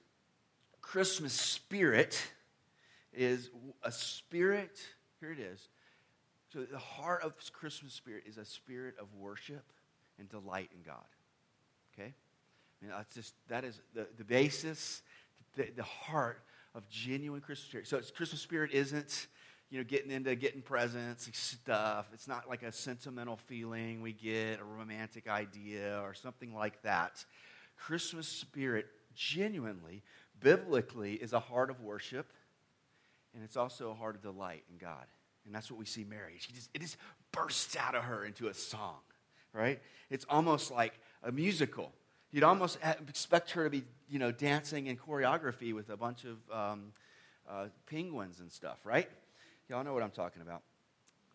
Christmas 0.81 1.33
spirit 1.33 2.21
is 3.13 3.49
a 3.83 3.91
spirit, 3.91 4.79
here 5.19 5.31
it 5.31 5.39
is. 5.39 5.67
So 6.53 6.59
the 6.59 6.77
heart 6.77 7.23
of 7.23 7.33
Christmas 7.51 7.93
spirit 7.93 8.25
is 8.27 8.37
a 8.37 8.45
spirit 8.45 8.93
of 8.99 9.07
worship 9.15 9.63
and 10.19 10.29
delight 10.29 10.69
in 10.75 10.83
God. 10.83 11.03
Okay? 11.93 12.13
I 12.13 12.85
mean, 12.85 12.93
that's 12.95 13.15
just, 13.15 13.33
that 13.47 13.63
is 13.63 13.81
the, 13.95 14.05
the 14.17 14.23
basis, 14.23 15.01
the, 15.55 15.67
the 15.75 15.83
heart 15.83 16.43
of 16.75 16.87
genuine 16.89 17.41
Christmas 17.41 17.67
spirit. 17.67 17.87
So 17.87 17.99
Christmas 18.15 18.39
spirit 18.39 18.69
isn't, 18.71 19.27
you 19.71 19.79
know, 19.79 19.83
getting 19.83 20.11
into 20.11 20.35
getting 20.35 20.61
presents 20.61 21.25
and 21.25 21.33
stuff. 21.33 22.05
It's 22.13 22.27
not 22.27 22.47
like 22.47 22.61
a 22.61 22.71
sentimental 22.71 23.37
feeling 23.37 24.03
we 24.03 24.13
get, 24.13 24.59
a 24.59 24.63
romantic 24.63 25.27
idea, 25.27 25.99
or 26.03 26.13
something 26.13 26.53
like 26.53 26.83
that. 26.83 27.25
Christmas 27.77 28.27
spirit 28.27 28.85
genuinely, 29.15 30.03
biblically, 30.39 31.13
is 31.13 31.33
a 31.33 31.39
heart 31.39 31.71
of 31.71 31.81
worship, 31.81 32.31
and 33.33 33.43
it's 33.43 33.57
also 33.57 33.89
a 33.89 33.95
heart 33.95 34.15
of 34.15 34.21
delight 34.21 34.63
in 34.71 34.77
God. 34.77 35.05
And 35.45 35.53
that's 35.53 35.69
what 35.69 35.79
we 35.79 35.85
see 35.85 36.03
Mary. 36.03 36.35
She 36.39 36.53
just, 36.53 36.69
it 36.73 36.81
just 36.81 36.97
bursts 37.31 37.75
out 37.75 37.95
of 37.95 38.03
her 38.03 38.25
into 38.25 38.47
a 38.47 38.53
song, 38.53 38.99
right? 39.53 39.81
It's 40.09 40.25
almost 40.29 40.71
like 40.71 40.93
a 41.23 41.31
musical. 41.31 41.91
You'd 42.31 42.43
almost 42.43 42.79
expect 43.07 43.51
her 43.51 43.65
to 43.65 43.69
be, 43.69 43.83
you 44.09 44.19
know, 44.19 44.31
dancing 44.31 44.87
in 44.87 44.97
choreography 44.97 45.73
with 45.73 45.89
a 45.89 45.97
bunch 45.97 46.25
of 46.25 46.37
um, 46.51 46.93
uh, 47.49 47.65
penguins 47.87 48.39
and 48.39 48.51
stuff, 48.51 48.77
right? 48.85 49.09
Y'all 49.69 49.83
know 49.83 49.93
what 49.93 50.03
I'm 50.03 50.11
talking 50.11 50.41
about. 50.41 50.61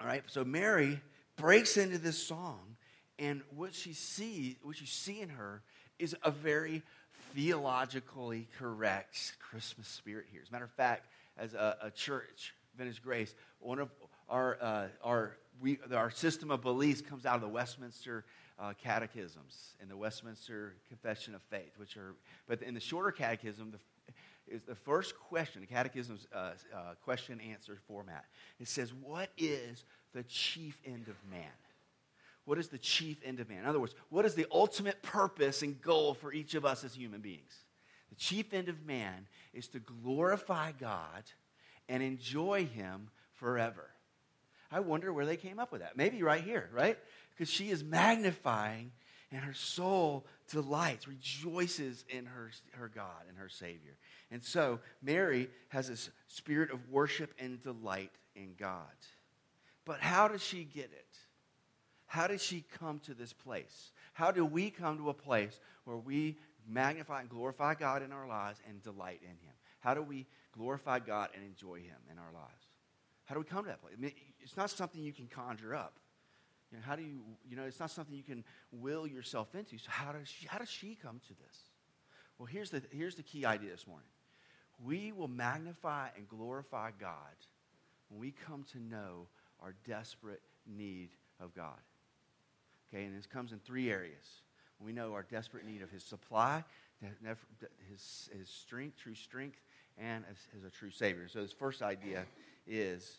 All 0.00 0.07
right, 0.07 0.23
so 0.27 0.45
Mary 0.45 1.00
breaks 1.37 1.77
into 1.77 1.99
this 1.99 2.19
song, 2.19 2.77
and 3.19 3.43
what 3.55 3.75
she 3.75 3.93
sees, 3.93 4.57
what 4.62 4.81
you 4.81 4.87
see 4.87 5.21
in 5.21 5.29
her, 5.31 5.62
is 5.99 6.15
a 6.23 6.31
very 6.31 6.83
theologically 7.35 8.49
correct 8.59 9.37
Christmas 9.41 9.88
spirit 9.88 10.27
here. 10.31 10.41
As 10.43 10.49
a 10.49 10.53
matter 10.53 10.65
of 10.65 10.73
fact, 10.73 11.07
as 11.37 11.55
a, 11.55 11.77
a 11.83 11.91
church, 11.91 12.55
Venice 12.78 12.99
Grace, 12.99 13.35
one 13.58 13.78
of 13.78 13.90
our 14.28 14.56
uh, 14.61 14.87
our 15.02 15.37
we 15.61 15.78
our 15.92 16.11
system 16.11 16.50
of 16.50 16.62
beliefs 16.62 17.02
comes 17.02 17.26
out 17.26 17.35
of 17.35 17.42
the 17.42 17.49
Westminster 17.49 18.25
uh, 18.58 18.73
catechisms 18.82 19.75
and 19.80 19.90
the 19.90 19.97
Westminster 19.97 20.75
Confession 20.88 21.35
of 21.35 21.42
Faith, 21.50 21.73
which 21.76 21.97
are 21.97 22.14
but 22.47 22.62
in 22.62 22.75
the 22.75 22.80
shorter 22.80 23.11
catechism, 23.11 23.73
the 23.73 23.78
is 24.50 24.62
the 24.62 24.75
first 24.75 25.18
question, 25.18 25.61
the 25.61 25.66
catechism's 25.66 26.26
uh, 26.35 26.52
uh, 26.75 26.94
question 27.04 27.40
answer 27.40 27.78
format. 27.87 28.25
It 28.58 28.68
says, 28.68 28.92
What 28.94 29.30
is 29.37 29.85
the 30.14 30.23
chief 30.23 30.80
end 30.87 31.08
of 31.08 31.16
man? 31.30 31.50
What 32.44 32.58
is 32.58 32.68
the 32.68 32.78
chief 32.78 33.18
end 33.25 33.40
of 33.40 33.49
man? 33.49 33.58
In 33.58 33.66
other 33.66 33.80
words, 33.80 33.94
what 34.08 34.25
is 34.25 34.35
the 34.35 34.47
ultimate 34.50 35.02
purpose 35.02 35.62
and 35.62 35.80
goal 35.82 36.14
for 36.14 36.32
each 36.32 36.54
of 36.54 36.64
us 36.64 36.82
as 36.82 36.94
human 36.94 37.20
beings? 37.20 37.52
The 38.08 38.14
chief 38.14 38.54
end 38.54 38.68
of 38.70 38.87
man 38.87 39.26
is 39.52 39.68
to 39.68 39.80
glorify 39.80 40.73
God 40.73 41.25
and 41.88 42.02
enjoy 42.02 42.66
Him 42.66 43.11
forever. 43.35 43.88
I 44.71 44.80
wonder 44.80 45.12
where 45.12 45.26
they 45.26 45.37
came 45.37 45.59
up 45.59 45.73
with 45.73 45.80
that. 45.80 45.97
Maybe 45.97 46.23
right 46.23 46.42
here, 46.42 46.68
right? 46.73 46.99
Because 47.30 47.50
she 47.50 47.71
is 47.71 47.83
magnifying 47.83 48.92
and 49.30 49.42
her 49.42 49.54
soul 49.54 50.26
delights, 50.50 51.07
rejoices 51.07 52.04
in 52.09 52.26
her, 52.26 52.50
her 52.73 52.88
God 52.88 53.25
and 53.28 53.37
her 53.38 53.49
Savior. 53.49 53.97
And 54.30 54.42
so 54.42 54.80
Mary 55.02 55.50
has 55.68 55.88
this 55.88 56.11
spirit 56.28 56.71
of 56.71 56.90
worship 56.90 57.35
and 57.38 57.62
delight 57.62 58.12
in 58.35 58.54
God. 58.59 58.87
But 59.85 60.00
how 60.00 60.28
does 60.28 60.42
she 60.42 60.64
get 60.64 60.90
it? 60.92 61.07
How 62.07 62.26
did 62.26 62.40
she 62.40 62.64
come 62.78 63.00
to 63.00 63.14
this 63.14 63.33
place? 63.33 63.92
How 64.14 64.30
do 64.30 64.45
we 64.45 64.71
come 64.71 64.97
to 64.99 65.11
a 65.11 65.14
place 65.14 65.61
where 65.85 65.97
we 65.97 66.38
magnify 66.66 67.21
and 67.21 67.28
glorify 67.28 67.75
God 67.75 68.02
in 68.02 68.12
our 68.12 68.26
lives 68.26 68.61
and 68.68 68.83
delight 68.83 69.21
in 69.23 69.28
Him? 69.28 69.54
How 69.80 69.95
do 69.95 70.02
we 70.02 70.26
glorify 70.59 70.99
God 70.99 71.31
and 71.35 71.45
enjoy 71.45 71.77
Him 71.77 71.97
in 72.11 72.19
our 72.19 72.33
lives? 72.33 72.67
How 73.25 73.35
do 73.35 73.41
we 73.41 73.47
come 73.47 73.65
to 73.65 73.69
that 73.69 73.81
place? 73.81 73.95
I 73.97 74.00
mean, 74.00 74.12
it's 74.41 74.57
not 74.57 74.71
something 74.71 75.03
you 75.03 75.12
can 75.12 75.27
conjure 75.27 75.75
up. 75.75 75.95
You 76.71 76.79
know, 76.79 76.85
how 76.87 76.97
do 76.97 77.03
you, 77.03 77.21
you 77.49 77.57
know, 77.57 77.65
it's 77.65 77.81
not 77.81 77.91
something 77.91 78.15
you 78.15 78.23
can 78.23 78.45
will 78.73 79.07
yourself 79.07 79.55
into. 79.55 79.79
So 79.79 79.88
how 79.88 80.12
does 80.12 80.29
she, 80.29 80.47
how 80.47 80.59
does 80.59 80.69
she 80.69 80.97
come 81.00 81.21
to 81.29 81.35
this? 81.35 81.57
Well, 82.38 82.47
here's 82.47 82.71
the, 82.71 82.83
here's 82.91 83.15
the 83.15 83.23
key 83.23 83.45
idea 83.45 83.71
this 83.71 83.87
morning. 83.87 84.09
We 84.85 85.12
will 85.12 85.29
magnify 85.29 86.09
and 86.17 86.29
glorify 86.29 86.91
God 86.99 87.37
when 88.09 88.21
we 88.21 88.33
come 88.33 88.65
to 88.73 88.79
know 88.79 89.27
our 89.61 89.75
desperate 89.87 90.43
need 90.67 91.11
of 91.41 91.55
God. 91.55 91.79
Okay, 92.93 93.05
and 93.05 93.17
this 93.17 93.27
comes 93.27 93.53
in 93.53 93.59
three 93.59 93.91
areas. 93.91 94.43
We 94.81 94.93
know 94.93 95.12
our 95.12 95.25
desperate 95.25 95.67
need 95.67 95.83
of 95.83 95.91
His 95.91 96.05
supply, 96.05 96.65
His, 97.91 98.31
his 98.38 98.49
strength, 98.49 98.99
true 98.99 99.15
strength, 99.15 99.59
and 100.00 100.25
as, 100.31 100.37
as 100.57 100.64
a 100.64 100.71
true 100.71 100.90
Savior. 100.90 101.28
So, 101.28 101.43
this 101.43 101.52
first 101.52 101.83
idea 101.83 102.25
is 102.67 103.19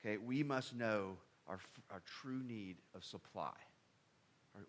okay, 0.00 0.16
we 0.16 0.42
must 0.42 0.74
know 0.74 1.16
our, 1.46 1.58
our 1.90 2.02
true 2.22 2.42
need 2.46 2.76
of 2.94 3.04
supply. 3.04 3.52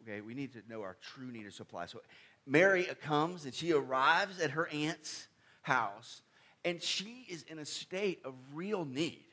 Okay, 0.03 0.21
we 0.21 0.33
need 0.33 0.53
to 0.53 0.61
know 0.69 0.81
our 0.81 0.97
true 1.01 1.31
need 1.31 1.45
of 1.45 1.53
supply. 1.53 1.85
So, 1.85 2.01
Mary 2.45 2.87
comes 3.01 3.45
and 3.45 3.53
she 3.53 3.71
arrives 3.71 4.39
at 4.39 4.51
her 4.51 4.67
aunt's 4.67 5.27
house, 5.61 6.21
and 6.65 6.81
she 6.81 7.25
is 7.29 7.43
in 7.43 7.59
a 7.59 7.65
state 7.65 8.19
of 8.25 8.33
real 8.53 8.85
need. 8.85 9.23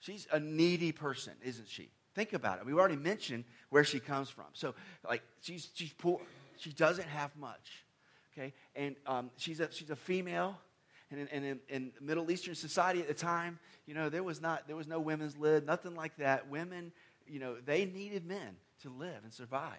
She's 0.00 0.26
a 0.30 0.38
needy 0.38 0.92
person, 0.92 1.32
isn't 1.42 1.68
she? 1.68 1.88
Think 2.14 2.32
about 2.34 2.58
it. 2.58 2.66
We've 2.66 2.78
already 2.78 2.96
mentioned 2.96 3.44
where 3.70 3.84
she 3.84 3.98
comes 3.98 4.28
from. 4.28 4.44
So, 4.52 4.74
like, 5.08 5.22
she's, 5.40 5.70
she's 5.74 5.92
poor. 5.92 6.20
She 6.58 6.72
doesn't 6.72 7.08
have 7.08 7.34
much. 7.36 7.84
Okay? 8.32 8.52
And 8.76 8.96
um, 9.06 9.30
she's, 9.36 9.60
a, 9.60 9.72
she's 9.72 9.90
a 9.90 9.96
female. 9.96 10.58
And 11.18 11.28
in, 11.28 11.44
in, 11.44 11.60
in 11.68 11.92
Middle 12.00 12.30
Eastern 12.30 12.54
society 12.54 13.00
at 13.00 13.08
the 13.08 13.14
time, 13.14 13.58
you 13.86 13.94
know, 13.94 14.08
there 14.08 14.22
was, 14.22 14.40
not, 14.40 14.66
there 14.66 14.76
was 14.76 14.86
no 14.86 14.98
women's 14.98 15.36
lib, 15.36 15.64
nothing 15.64 15.94
like 15.94 16.16
that. 16.16 16.48
Women, 16.48 16.92
you 17.26 17.38
know, 17.38 17.56
they 17.64 17.84
needed 17.84 18.26
men 18.26 18.56
to 18.82 18.90
live 18.90 19.22
and 19.22 19.32
survive. 19.32 19.72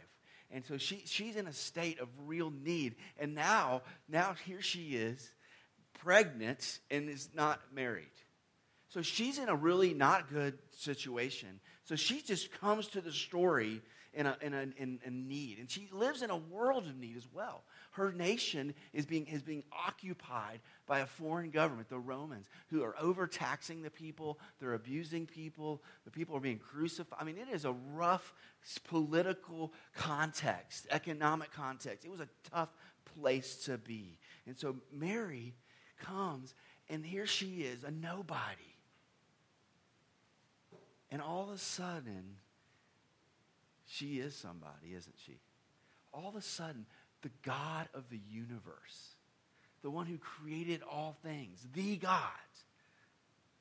And 0.52 0.66
so 0.66 0.78
she, 0.78 1.04
she's 1.06 1.36
in 1.36 1.48
a 1.48 1.54
state 1.54 2.00
of 2.00 2.08
real 2.26 2.52
need. 2.52 2.96
And 3.20 3.36
now, 3.36 3.82
now 4.08 4.36
here 4.46 4.62
she 4.62 4.96
is, 4.96 5.32
pregnant 5.96 6.80
and 6.90 7.10
is 7.10 7.30
not 7.34 7.60
married. 7.74 8.06
So 8.90 9.02
she's 9.02 9.40
in 9.40 9.50
a 9.50 9.56
really 9.56 9.94
not 9.94 10.30
good 10.30 10.58
situation. 10.72 11.60
So 11.84 11.96
she 11.96 12.22
just 12.22 12.52
comes 12.62 12.88
to 12.90 13.02
the 13.02 13.12
story 13.12 13.82
in 14.14 14.26
a, 14.26 14.38
in, 14.42 14.54
a, 14.54 14.68
in, 14.78 15.00
in 15.04 15.28
need. 15.28 15.58
And 15.60 15.70
she 15.70 15.90
lives 15.92 16.22
in 16.22 16.30
a 16.30 16.38
world 16.38 16.86
of 16.86 16.98
need 16.98 17.18
as 17.18 17.28
well. 17.34 17.64
Her 17.96 18.12
nation 18.12 18.74
is 18.92 19.06
being, 19.06 19.26
is 19.28 19.42
being 19.42 19.64
occupied 19.72 20.60
by 20.86 21.00
a 21.00 21.06
foreign 21.06 21.50
government, 21.50 21.88
the 21.88 21.98
Romans, 21.98 22.50
who 22.70 22.84
are 22.84 22.94
overtaxing 23.00 23.82
the 23.82 23.90
people. 23.90 24.38
They're 24.60 24.74
abusing 24.74 25.26
people. 25.26 25.82
The 26.04 26.12
people 26.12 26.36
are 26.36 26.42
being 26.42 26.60
crucified. 26.60 27.18
I 27.22 27.24
mean, 27.24 27.38
it 27.38 27.48
is 27.54 27.64
a 27.64 27.72
rough 27.94 28.34
political 28.84 29.72
context, 29.96 30.88
economic 30.92 31.54
context. 31.54 32.04
It 32.04 32.12
was 32.12 32.20
a 32.20 32.28
tough 32.52 32.76
place 33.18 33.56
to 33.64 33.78
be. 33.78 34.20
And 34.46 34.58
so 34.60 34.76
Mary 34.92 35.56
comes, 35.98 36.54
and 36.90 37.06
here 37.06 37.26
she 37.26 37.62
is, 37.62 37.86
a 37.86 37.92
nobody. 37.92 38.76
And 41.10 41.22
all 41.22 41.44
of 41.44 41.56
a 41.56 41.58
sudden, 41.58 42.36
she 43.86 44.20
is 44.20 44.36
somebody, 44.36 44.94
isn't 44.98 45.16
she? 45.26 45.40
All 46.12 46.28
of 46.28 46.36
a 46.36 46.42
sudden, 46.42 46.86
the 47.26 47.32
God 47.42 47.90
of 47.96 48.08
the 48.12 48.20
universe, 48.30 49.16
the 49.82 49.90
one 49.90 50.06
who 50.06 50.20
created 50.20 50.84
all 50.88 51.18
things, 51.24 51.66
the 51.74 51.98
God, 51.98 52.22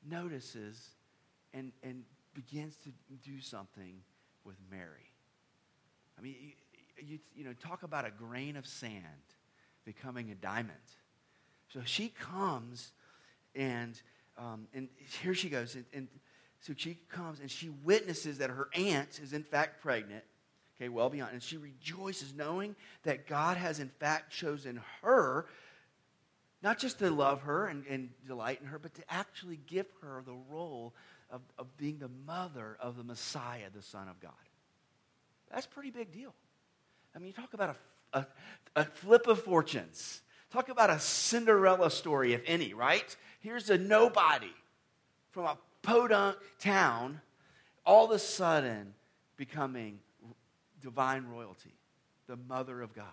notices 0.07 0.89
and, 1.51 1.71
and 1.81 2.03
begins 2.35 2.77
to 2.83 2.91
do 3.27 3.41
something 3.41 4.01
with 4.43 4.55
Mary. 4.69 5.09
I 6.15 6.21
mean, 6.21 6.35
you, 6.39 7.03
you, 7.03 7.19
you 7.35 7.43
know, 7.43 7.53
talk 7.53 7.81
about 7.81 8.05
a 8.05 8.11
grain 8.11 8.55
of 8.55 8.67
sand 8.67 9.01
becoming 9.83 10.29
a 10.29 10.35
diamond. 10.35 10.77
So 11.73 11.79
she 11.85 12.09
comes 12.09 12.91
and, 13.55 13.99
um, 14.37 14.67
and 14.75 14.89
here 15.23 15.33
she 15.33 15.49
goes. 15.49 15.73
And, 15.73 15.85
and 15.91 16.07
so 16.59 16.73
she 16.77 16.99
comes 17.09 17.39
and 17.39 17.49
she 17.49 17.69
witnesses 17.83 18.37
that 18.37 18.51
her 18.51 18.69
aunt 18.75 19.19
is 19.23 19.33
in 19.33 19.41
fact 19.41 19.81
pregnant. 19.81 20.23
Okay, 20.77 20.89
well 20.89 21.09
beyond. 21.09 21.33
And 21.33 21.41
she 21.41 21.57
rejoices 21.57 22.33
knowing 22.35 22.75
that 23.03 23.27
God 23.27 23.57
has 23.57 23.79
in 23.79 23.89
fact 23.99 24.31
chosen 24.31 24.81
her 25.01 25.45
not 26.65 26.79
just 26.79 26.97
to 26.97 27.11
love 27.11 27.41
her 27.41 27.67
and, 27.67 27.85
and 27.87 28.09
delight 28.25 28.59
in 28.59 28.65
her, 28.67 28.79
but 28.79 28.91
to 28.95 29.03
actually 29.07 29.59
give 29.67 29.85
her 30.01 30.23
the 30.25 30.33
role 30.49 30.95
of, 31.29 31.41
of 31.59 31.77
being 31.77 31.99
the 31.99 32.09
mother 32.25 32.75
of 32.79 32.97
the 32.97 33.03
Messiah, 33.03 33.69
the 33.71 33.83
Son 33.83 34.07
of 34.07 34.19
God. 34.19 34.31
That's 35.51 35.67
pretty 35.67 35.91
big 35.91 36.11
deal. 36.11 36.33
I 37.15 37.19
mean, 37.19 37.27
you 37.27 37.33
talk 37.33 37.53
about 37.53 37.77
a, 38.13 38.19
a, 38.19 38.27
a 38.77 38.85
flip 38.85 39.27
of 39.27 39.43
fortunes. 39.43 40.21
Talk 40.51 40.69
about 40.69 40.89
a 40.89 40.99
Cinderella 40.99 41.91
story, 41.91 42.33
if 42.33 42.41
any, 42.47 42.73
right? 42.73 43.15
Here's 43.41 43.69
a 43.69 43.77
nobody 43.77 44.53
from 45.29 45.45
a 45.45 45.57
podunk 45.83 46.37
town, 46.59 47.21
all 47.85 48.05
of 48.05 48.11
a 48.11 48.17
sudden 48.17 48.95
becoming 49.37 49.99
divine 50.85 51.25
royalty, 51.25 51.73
the 52.27 52.37
mother 52.37 52.81
of 52.81 52.93
God. 52.93 53.05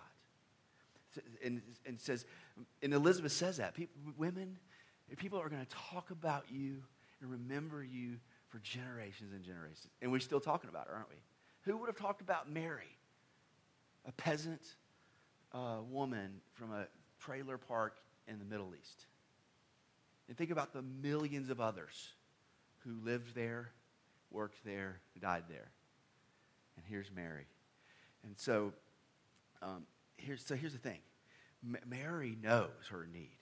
And, 1.43 1.61
and 1.85 1.99
says, 1.99 2.25
and 2.81 2.93
Elizabeth 2.93 3.31
says 3.31 3.57
that. 3.57 3.73
People, 3.73 3.95
women, 4.17 4.57
people 5.17 5.39
are 5.39 5.49
going 5.49 5.65
to 5.65 5.75
talk 5.91 6.11
about 6.11 6.45
you 6.49 6.77
and 7.21 7.31
remember 7.31 7.83
you 7.83 8.17
for 8.49 8.59
generations 8.59 9.33
and 9.33 9.43
generations. 9.43 9.87
And 10.01 10.11
we're 10.11 10.19
still 10.19 10.39
talking 10.39 10.69
about 10.69 10.87
her, 10.87 10.93
aren't 10.93 11.09
we? 11.09 11.15
Who 11.63 11.77
would 11.77 11.87
have 11.87 11.97
talked 11.97 12.21
about 12.21 12.49
Mary, 12.49 12.97
a 14.07 14.11
peasant 14.11 14.61
uh, 15.51 15.77
woman 15.89 16.41
from 16.53 16.71
a 16.71 16.85
trailer 17.19 17.57
park 17.57 17.97
in 18.27 18.37
the 18.37 18.45
Middle 18.45 18.73
East? 18.79 19.05
And 20.27 20.37
think 20.37 20.51
about 20.51 20.73
the 20.73 20.83
millions 21.01 21.49
of 21.49 21.59
others 21.59 22.11
who 22.79 22.95
lived 23.03 23.33
there, 23.33 23.69
worked 24.29 24.63
there, 24.63 24.99
died 25.19 25.43
there. 25.49 25.69
And 26.75 26.85
here's 26.87 27.11
Mary. 27.11 27.45
And 28.23 28.37
so, 28.37 28.73
um, 29.61 29.85
here's, 30.17 30.45
so 30.45 30.55
here's 30.55 30.73
the 30.73 30.79
thing 30.79 30.99
M- 31.63 31.77
Mary 31.87 32.37
knows 32.41 32.87
her 32.89 33.07
need. 33.11 33.37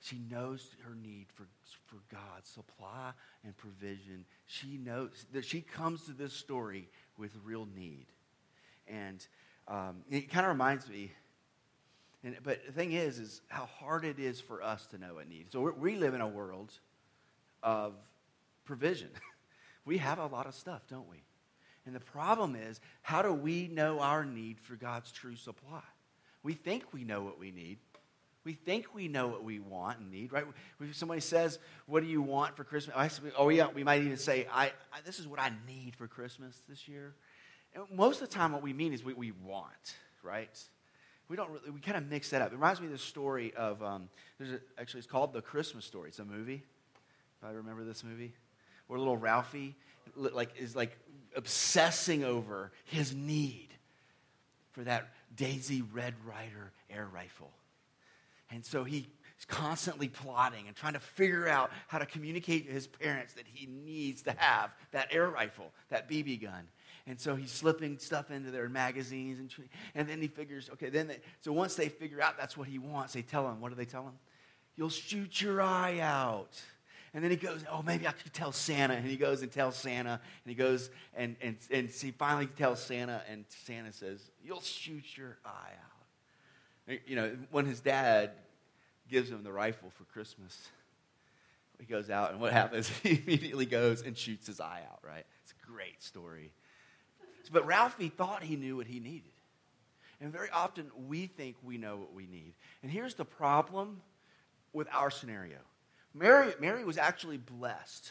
She 0.00 0.20
knows 0.30 0.76
her 0.86 0.94
need 0.94 1.28
for, 1.34 1.46
for 1.86 1.96
God's 2.10 2.48
supply 2.48 3.12
and 3.42 3.56
provision. 3.56 4.26
She 4.44 4.76
knows 4.76 5.24
that 5.32 5.46
she 5.46 5.62
comes 5.62 6.04
to 6.04 6.12
this 6.12 6.34
story 6.34 6.88
with 7.16 7.32
real 7.42 7.66
need. 7.74 8.06
And 8.86 9.26
um, 9.66 10.02
it 10.10 10.30
kind 10.30 10.44
of 10.44 10.52
reminds 10.52 10.90
me, 10.90 11.10
and, 12.22 12.36
but 12.42 12.66
the 12.66 12.72
thing 12.72 12.92
is, 12.92 13.18
is 13.18 13.40
how 13.48 13.64
hard 13.64 14.04
it 14.04 14.18
is 14.18 14.42
for 14.42 14.62
us 14.62 14.86
to 14.88 14.98
know 14.98 15.18
a 15.18 15.24
need. 15.24 15.50
So 15.50 15.72
we 15.78 15.96
live 15.96 16.12
in 16.12 16.20
a 16.20 16.28
world 16.28 16.72
of 17.62 17.94
provision. 18.66 19.08
we 19.86 19.96
have 19.98 20.18
a 20.18 20.26
lot 20.26 20.46
of 20.46 20.54
stuff, 20.54 20.82
don't 20.86 21.08
we? 21.08 21.22
And 21.86 21.94
the 21.94 22.00
problem 22.00 22.56
is, 22.56 22.80
how 23.02 23.22
do 23.22 23.32
we 23.32 23.68
know 23.68 24.00
our 24.00 24.24
need 24.24 24.58
for 24.60 24.74
God's 24.74 25.12
true 25.12 25.36
supply? 25.36 25.82
We 26.42 26.54
think 26.54 26.84
we 26.92 27.04
know 27.04 27.22
what 27.22 27.38
we 27.38 27.50
need. 27.50 27.78
We 28.44 28.52
think 28.52 28.94
we 28.94 29.08
know 29.08 29.28
what 29.28 29.42
we 29.42 29.58
want 29.58 30.00
and 30.00 30.10
need, 30.10 30.32
right? 30.32 30.44
If 30.80 30.96
somebody 30.96 31.22
says, 31.22 31.58
What 31.86 32.02
do 32.02 32.08
you 32.08 32.20
want 32.20 32.56
for 32.56 32.64
Christmas? 32.64 33.20
Oh, 33.38 33.48
yeah, 33.48 33.68
we 33.74 33.84
might 33.84 34.02
even 34.02 34.18
say, 34.18 34.46
I, 34.52 34.66
I, 34.92 35.00
This 35.04 35.18
is 35.18 35.26
what 35.26 35.40
I 35.40 35.50
need 35.66 35.96
for 35.96 36.06
Christmas 36.06 36.62
this 36.68 36.86
year. 36.86 37.14
And 37.74 37.84
most 37.94 38.20
of 38.20 38.28
the 38.28 38.34
time, 38.34 38.52
what 38.52 38.62
we 38.62 38.74
mean 38.74 38.92
is 38.92 39.02
what 39.02 39.16
we 39.16 39.32
want, 39.32 39.94
right? 40.22 40.50
We 41.28 41.36
don't 41.36 41.50
really, 41.50 41.70
we 41.70 41.80
kind 41.80 41.96
of 41.96 42.10
mix 42.10 42.30
that 42.30 42.42
up. 42.42 42.52
It 42.52 42.56
reminds 42.56 42.80
me 42.80 42.86
of 42.86 42.92
the 42.92 42.98
story 42.98 43.54
of, 43.54 43.82
um, 43.82 44.10
there's 44.38 44.52
a, 44.52 44.60
actually, 44.78 44.98
it's 44.98 45.06
called 45.06 45.32
The 45.32 45.40
Christmas 45.40 45.86
Story. 45.86 46.10
It's 46.10 46.18
a 46.18 46.24
movie. 46.24 46.62
If 47.40 47.48
I 47.48 47.52
remember 47.52 47.82
this 47.82 48.04
movie, 48.04 48.34
where 48.86 48.98
little 48.98 49.16
Ralphie 49.16 49.74
like, 50.16 50.50
is 50.58 50.76
like 50.76 50.98
obsessing 51.36 52.24
over 52.24 52.72
his 52.84 53.14
need 53.14 53.68
for 54.72 54.82
that 54.82 55.12
Daisy 55.34 55.82
Red 55.82 56.14
Ryder 56.26 56.72
air 56.90 57.08
rifle. 57.12 57.50
And 58.50 58.64
so 58.64 58.84
he's 58.84 59.06
constantly 59.48 60.08
plotting 60.08 60.66
and 60.66 60.76
trying 60.76 60.92
to 60.94 61.00
figure 61.00 61.48
out 61.48 61.70
how 61.88 61.98
to 61.98 62.06
communicate 62.06 62.66
to 62.66 62.72
his 62.72 62.86
parents 62.86 63.34
that 63.34 63.44
he 63.52 63.66
needs 63.66 64.22
to 64.22 64.34
have 64.36 64.70
that 64.92 65.08
air 65.10 65.28
rifle, 65.28 65.72
that 65.90 66.08
BB 66.08 66.42
gun. 66.42 66.68
And 67.06 67.20
so 67.20 67.36
he's 67.36 67.50
slipping 67.50 67.98
stuff 67.98 68.30
into 68.30 68.50
their 68.50 68.68
magazines. 68.68 69.38
And, 69.38 69.50
and 69.94 70.08
then 70.08 70.22
he 70.22 70.28
figures, 70.28 70.70
okay, 70.74 70.88
then 70.88 71.08
they, 71.08 71.18
so 71.40 71.52
once 71.52 71.74
they 71.74 71.88
figure 71.88 72.22
out 72.22 72.38
that's 72.38 72.56
what 72.56 72.68
he 72.68 72.78
wants, 72.78 73.12
they 73.12 73.22
tell 73.22 73.48
him, 73.48 73.60
what 73.60 73.68
do 73.70 73.74
they 73.74 73.84
tell 73.84 74.04
him? 74.04 74.14
You'll 74.76 74.88
shoot 74.88 75.40
your 75.40 75.60
eye 75.60 76.00
out. 76.00 76.60
And 77.14 77.22
then 77.22 77.30
he 77.30 77.36
goes, 77.36 77.64
oh, 77.70 77.80
maybe 77.82 78.08
I 78.08 78.12
could 78.12 78.32
tell 78.32 78.50
Santa. 78.50 78.94
And 78.94 79.06
he 79.06 79.16
goes 79.16 79.42
and 79.42 79.50
tells 79.50 79.76
Santa. 79.76 80.20
And 80.44 80.50
he 80.50 80.54
goes 80.54 80.90
and, 81.16 81.36
and, 81.40 81.56
and 81.70 81.88
he 81.88 82.10
finally 82.10 82.46
tells 82.46 82.82
Santa. 82.82 83.22
And 83.30 83.44
Santa 83.66 83.92
says, 83.92 84.20
you'll 84.44 84.60
shoot 84.60 85.04
your 85.16 85.38
eye 85.44 85.70
out. 86.88 86.98
You 87.06 87.14
know, 87.14 87.36
when 87.52 87.66
his 87.66 87.80
dad 87.80 88.32
gives 89.08 89.30
him 89.30 89.44
the 89.44 89.52
rifle 89.52 89.90
for 89.96 90.02
Christmas, 90.12 90.68
he 91.78 91.86
goes 91.86 92.10
out. 92.10 92.32
And 92.32 92.40
what 92.40 92.52
happens? 92.52 92.90
He 93.04 93.22
immediately 93.24 93.66
goes 93.66 94.02
and 94.02 94.18
shoots 94.18 94.48
his 94.48 94.60
eye 94.60 94.82
out, 94.90 94.98
right? 95.06 95.24
It's 95.44 95.52
a 95.52 95.66
great 95.70 96.02
story. 96.02 96.50
But 97.52 97.64
Ralphie 97.64 98.08
thought 98.08 98.42
he 98.42 98.56
knew 98.56 98.76
what 98.76 98.88
he 98.88 98.98
needed. 98.98 99.30
And 100.20 100.32
very 100.32 100.50
often 100.50 100.90
we 101.06 101.28
think 101.28 101.56
we 101.62 101.78
know 101.78 101.96
what 101.96 102.12
we 102.12 102.26
need. 102.26 102.54
And 102.82 102.90
here's 102.90 103.14
the 103.14 103.24
problem 103.24 104.00
with 104.72 104.88
our 104.92 105.10
scenario 105.10 105.58
Mary, 106.14 106.54
Mary 106.60 106.84
was 106.84 106.96
actually 106.96 107.38
blessed 107.38 108.10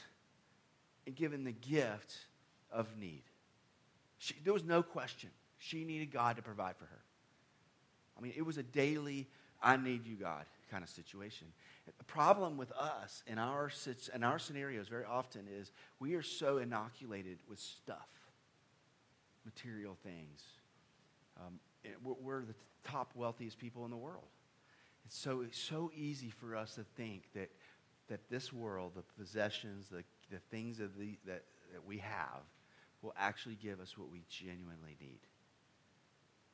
and 1.06 1.16
given 1.16 1.44
the 1.44 1.52
gift 1.52 2.18
of 2.72 2.98
need. 2.98 3.24
She, 4.18 4.36
there 4.44 4.54
was 4.54 4.63
no 4.63 4.84
question. 4.84 5.30
She 5.58 5.86
needed 5.86 6.12
God 6.12 6.36
to 6.36 6.42
provide 6.42 6.76
for 6.78 6.86
her. 6.86 7.00
I 8.18 8.22
mean, 8.22 8.34
it 8.36 8.46
was 8.46 8.58
a 8.58 8.63
daily, 8.63 9.28
I 9.62 9.78
need 9.78 10.06
you, 10.06 10.16
God 10.16 10.46
kind 10.74 10.84
of 10.84 10.89
situation. 10.89 11.46
The 12.00 12.04
problem 12.04 12.58
with 12.58 12.72
us 12.72 13.22
in 13.28 13.38
our, 13.38 13.70
in 14.16 14.24
our 14.24 14.39
scenarios 14.39 14.88
very 14.88 15.06
often 15.06 15.42
is 15.48 15.72
we 16.00 16.16
are 16.16 16.24
so 16.24 16.58
inoculated 16.58 17.38
with 17.48 17.60
stuff, 17.60 18.10
material 19.46 19.96
things. 20.04 20.42
Um, 21.38 21.60
we're, 22.04 22.42
the 22.42 22.56
top 22.84 23.12
wealthiest 23.13 23.60
people 23.60 23.86
in 23.86 23.92
the 23.92 23.98
world. 23.98 24.26
It's 25.06 25.16
so, 25.16 25.42
it's 25.42 25.60
so 25.60 25.92
easy 25.96 26.32
for 26.32 26.56
us 26.56 26.74
to 26.74 26.84
think 26.98 27.32
that 27.36 27.52
that 28.10 28.30
this 28.30 28.52
world, 28.52 28.94
the 28.96 29.04
possessions, 29.22 29.88
the, 29.89 30.04
the 30.30 30.39
things 30.52 30.80
of 30.80 30.98
the, 30.98 31.18
that, 31.26 31.44
that 31.72 31.86
we 31.86 31.98
have, 32.00 32.42
will 33.02 33.13
actually 33.18 33.56
give 33.56 33.80
us 33.80 33.98
what 33.98 34.10
we 34.10 34.24
genuinely 34.30 34.96
need. 35.00 35.20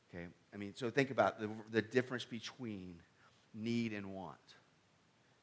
Okay? 0.10 0.26
I 0.54 0.58
mean, 0.58 0.74
so 0.76 0.90
think 0.90 1.12
about 1.12 1.40
the, 1.40 1.50
the 1.72 1.82
difference 1.82 2.26
between 2.26 2.96
need 3.54 3.94
and 3.94 4.14
want. 4.14 4.38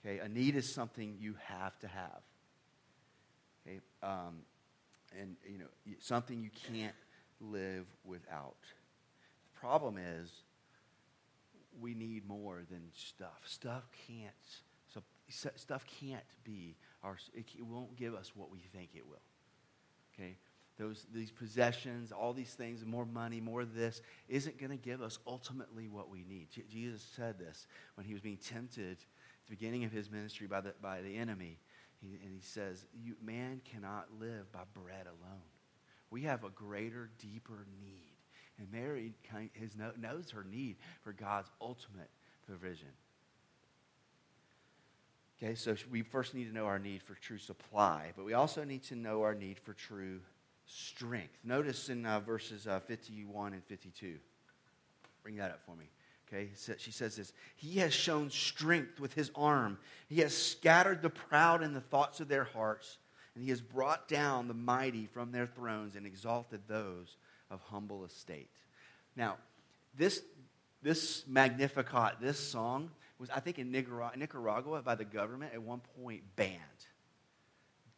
Okay? 0.04 0.18
A 0.18 0.28
need 0.28 0.56
is 0.56 0.72
something 0.72 1.16
you 1.20 1.34
have 1.44 1.78
to 1.80 1.88
have. 1.88 2.22
Okay? 3.66 3.80
Um, 4.02 4.42
and, 5.20 5.36
you 5.48 5.58
know, 5.58 5.66
something 6.00 6.42
you 6.42 6.50
can't 6.72 6.94
live 7.40 7.86
without. 8.04 8.56
The 9.54 9.60
problem 9.60 9.96
is 9.98 10.30
we 11.80 11.94
need 11.94 12.26
more 12.26 12.62
than 12.68 12.82
stuff. 12.94 13.40
Stuff 13.44 13.84
can't 14.06 14.32
stuff 15.28 15.84
can't 16.00 16.24
be 16.44 16.76
our, 17.02 17.16
it 17.34 17.46
won't 17.60 17.96
give 17.96 18.14
us 18.14 18.32
what 18.34 18.50
we 18.50 18.58
think 18.58 18.90
it 18.94 19.06
will. 19.06 19.16
Okay? 20.14 20.36
Those, 20.78 21.06
these 21.12 21.30
possessions, 21.30 22.12
all 22.12 22.32
these 22.32 22.52
things, 22.52 22.84
more 22.84 23.06
money, 23.06 23.40
more 23.40 23.64
this, 23.64 24.02
isn't 24.28 24.58
going 24.58 24.70
to 24.70 24.76
give 24.76 25.00
us 25.00 25.18
ultimately 25.26 25.88
what 25.88 26.10
we 26.10 26.22
need. 26.28 26.50
J- 26.50 26.64
Jesus 26.68 27.02
said 27.16 27.38
this 27.38 27.66
when 27.94 28.06
he 28.06 28.12
was 28.12 28.20
being 28.20 28.36
tempted 28.36 28.98
at 28.98 29.46
the 29.46 29.56
beginning 29.56 29.84
of 29.84 29.92
his 29.92 30.10
ministry 30.10 30.46
by 30.46 30.60
the, 30.60 30.74
by 30.82 31.00
the 31.00 31.16
enemy. 31.16 31.58
He, 31.98 32.18
and 32.22 32.34
he 32.34 32.42
says, 32.42 32.84
Man 33.24 33.62
cannot 33.64 34.08
live 34.20 34.52
by 34.52 34.60
bread 34.74 35.06
alone. 35.06 35.40
We 36.10 36.22
have 36.22 36.44
a 36.44 36.50
greater, 36.50 37.10
deeper 37.18 37.66
need. 37.82 38.16
And 38.58 38.70
Mary 38.70 39.14
knows 39.98 40.30
her 40.30 40.44
need 40.44 40.76
for 41.02 41.12
God's 41.12 41.50
ultimate 41.60 42.10
provision. 42.46 42.88
Okay, 45.42 45.54
so 45.54 45.76
we 45.90 46.02
first 46.02 46.34
need 46.34 46.48
to 46.48 46.54
know 46.54 46.64
our 46.64 46.78
need 46.78 47.02
for 47.02 47.14
true 47.14 47.36
supply, 47.36 48.12
but 48.16 48.24
we 48.24 48.32
also 48.32 48.64
need 48.64 48.82
to 48.84 48.96
know 48.96 49.22
our 49.22 49.34
need 49.34 49.58
for 49.58 49.74
true 49.74 50.20
strength. 50.66 51.36
Notice 51.44 51.90
in 51.90 52.06
uh, 52.06 52.20
verses 52.20 52.66
uh, 52.66 52.80
51 52.80 53.52
and 53.52 53.62
52. 53.64 54.16
Bring 55.22 55.36
that 55.36 55.50
up 55.50 55.60
for 55.66 55.76
me. 55.76 55.86
Okay, 56.26 56.48
he 56.48 56.72
she 56.78 56.90
says 56.90 57.16
this 57.16 57.32
He 57.54 57.78
has 57.78 57.92
shown 57.92 58.30
strength 58.30 58.98
with 58.98 59.12
his 59.12 59.30
arm. 59.34 59.78
He 60.08 60.20
has 60.20 60.36
scattered 60.36 61.02
the 61.02 61.10
proud 61.10 61.62
in 61.62 61.74
the 61.74 61.80
thoughts 61.80 62.20
of 62.20 62.28
their 62.28 62.44
hearts, 62.44 62.96
and 63.34 63.44
he 63.44 63.50
has 63.50 63.60
brought 63.60 64.08
down 64.08 64.48
the 64.48 64.54
mighty 64.54 65.06
from 65.06 65.32
their 65.32 65.46
thrones 65.46 65.96
and 65.96 66.06
exalted 66.06 66.62
those 66.66 67.16
of 67.50 67.60
humble 67.62 68.04
estate. 68.04 68.48
Now, 69.14 69.36
this, 69.96 70.22
this 70.82 71.24
Magnificat, 71.28 72.16
this 72.20 72.38
song, 72.38 72.90
was, 73.18 73.30
I 73.30 73.40
think, 73.40 73.58
in 73.58 73.70
Nicaragua, 73.70 74.82
by 74.82 74.94
the 74.94 75.04
government 75.04 75.52
at 75.54 75.62
one 75.62 75.80
point 76.02 76.22
banned. 76.36 76.60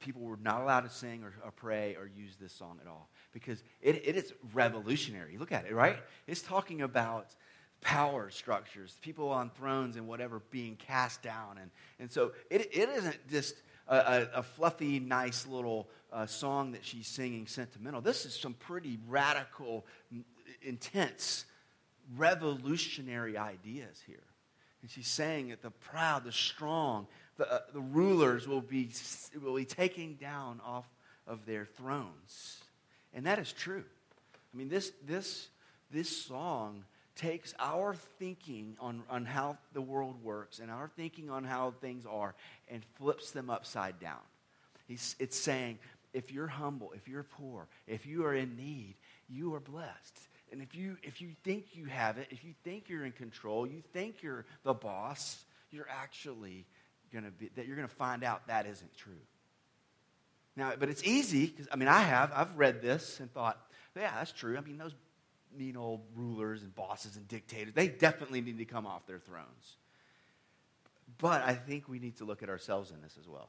People 0.00 0.22
were 0.22 0.38
not 0.40 0.62
allowed 0.62 0.82
to 0.82 0.90
sing 0.90 1.24
or, 1.24 1.34
or 1.44 1.50
pray 1.50 1.96
or 1.96 2.06
use 2.06 2.36
this 2.40 2.52
song 2.52 2.78
at 2.80 2.88
all 2.88 3.08
because 3.32 3.62
it, 3.82 3.96
it 4.06 4.16
is 4.16 4.32
revolutionary. 4.52 5.36
Look 5.38 5.50
at 5.50 5.66
it, 5.66 5.74
right? 5.74 5.96
It's 6.28 6.40
talking 6.40 6.82
about 6.82 7.34
power 7.80 8.30
structures, 8.30 8.96
people 9.02 9.28
on 9.30 9.50
thrones 9.50 9.96
and 9.96 10.06
whatever 10.06 10.40
being 10.50 10.76
cast 10.76 11.22
down. 11.22 11.58
And, 11.60 11.70
and 11.98 12.12
so 12.12 12.32
it, 12.48 12.70
it 12.72 12.88
isn't 12.88 13.28
just 13.28 13.56
a, 13.88 13.96
a, 13.96 14.28
a 14.38 14.42
fluffy, 14.42 15.00
nice 15.00 15.46
little 15.46 15.88
uh, 16.12 16.26
song 16.26 16.72
that 16.72 16.84
she's 16.84 17.08
singing 17.08 17.46
sentimental. 17.46 18.00
This 18.00 18.24
is 18.24 18.34
some 18.34 18.54
pretty 18.54 18.98
radical, 19.08 19.84
intense, 20.62 21.44
revolutionary 22.16 23.36
ideas 23.36 24.00
here. 24.06 24.22
And 24.82 24.90
she's 24.90 25.08
saying 25.08 25.48
that 25.48 25.62
the 25.62 25.70
proud, 25.70 26.24
the 26.24 26.32
strong, 26.32 27.06
the, 27.36 27.52
uh, 27.52 27.60
the 27.72 27.80
rulers 27.80 28.46
will 28.46 28.60
be, 28.60 28.90
will 29.42 29.56
be 29.56 29.64
taken 29.64 30.16
down 30.20 30.60
off 30.64 30.88
of 31.26 31.44
their 31.46 31.64
thrones. 31.64 32.60
And 33.14 33.26
that 33.26 33.38
is 33.38 33.52
true. 33.52 33.84
I 34.52 34.56
mean, 34.56 34.68
this, 34.68 34.92
this, 35.06 35.48
this 35.90 36.08
song 36.08 36.84
takes 37.16 37.54
our 37.58 37.94
thinking 38.18 38.76
on, 38.80 39.02
on 39.10 39.24
how 39.24 39.58
the 39.72 39.80
world 39.80 40.22
works 40.22 40.60
and 40.60 40.70
our 40.70 40.88
thinking 40.96 41.30
on 41.30 41.44
how 41.44 41.74
things 41.80 42.06
are 42.06 42.34
and 42.70 42.82
flips 42.94 43.32
them 43.32 43.50
upside 43.50 43.98
down. 43.98 44.20
He's, 44.86 45.16
it's 45.18 45.38
saying, 45.38 45.78
if 46.14 46.32
you're 46.32 46.46
humble, 46.46 46.92
if 46.94 47.08
you're 47.08 47.24
poor, 47.24 47.66
if 47.86 48.06
you 48.06 48.24
are 48.24 48.34
in 48.34 48.56
need, 48.56 48.94
you 49.28 49.54
are 49.54 49.60
blessed. 49.60 50.18
And 50.52 50.62
if 50.62 50.74
you, 50.74 50.96
if 51.02 51.20
you 51.20 51.30
think 51.44 51.74
you 51.74 51.86
have 51.86 52.18
it, 52.18 52.28
if 52.30 52.44
you 52.44 52.54
think 52.64 52.88
you're 52.88 53.04
in 53.04 53.12
control, 53.12 53.66
you 53.66 53.82
think 53.92 54.22
you're 54.22 54.46
the 54.62 54.74
boss, 54.74 55.44
you're 55.70 55.88
actually 55.88 56.66
going 57.12 57.24
to 57.24 57.30
be, 57.30 57.50
that 57.56 57.66
you're 57.66 57.76
going 57.76 57.88
to 57.88 57.94
find 57.94 58.24
out 58.24 58.46
that 58.48 58.66
isn't 58.66 58.96
true. 58.96 59.12
Now, 60.56 60.72
but 60.78 60.88
it's 60.88 61.04
easy, 61.04 61.46
because, 61.46 61.68
I 61.70 61.76
mean, 61.76 61.88
I 61.88 62.00
have. 62.00 62.32
I've 62.34 62.56
read 62.56 62.82
this 62.82 63.20
and 63.20 63.32
thought, 63.32 63.58
yeah, 63.94 64.12
that's 64.16 64.32
true. 64.32 64.56
I 64.56 64.60
mean, 64.60 64.78
those 64.78 64.94
mean 65.56 65.76
old 65.76 66.00
rulers 66.14 66.62
and 66.62 66.74
bosses 66.74 67.16
and 67.16 67.26
dictators, 67.28 67.74
they 67.74 67.88
definitely 67.88 68.40
need 68.40 68.58
to 68.58 68.64
come 68.64 68.86
off 68.86 69.06
their 69.06 69.18
thrones. 69.18 69.76
But 71.18 71.42
I 71.42 71.54
think 71.54 71.88
we 71.88 71.98
need 71.98 72.16
to 72.18 72.24
look 72.24 72.42
at 72.42 72.48
ourselves 72.48 72.90
in 72.90 73.00
this 73.02 73.16
as 73.18 73.28
well. 73.28 73.48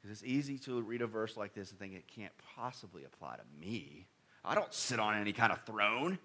Because 0.00 0.18
it's 0.18 0.28
easy 0.28 0.58
to 0.60 0.80
read 0.82 1.02
a 1.02 1.06
verse 1.06 1.36
like 1.36 1.54
this 1.54 1.70
and 1.70 1.78
think 1.78 1.94
it 1.94 2.08
can't 2.08 2.32
possibly 2.56 3.04
apply 3.04 3.36
to 3.36 3.42
me. 3.60 4.06
I 4.44 4.54
don't 4.54 4.72
sit 4.74 4.98
on 4.98 5.20
any 5.20 5.32
kind 5.32 5.52
of 5.52 5.62
throne. 5.64 6.18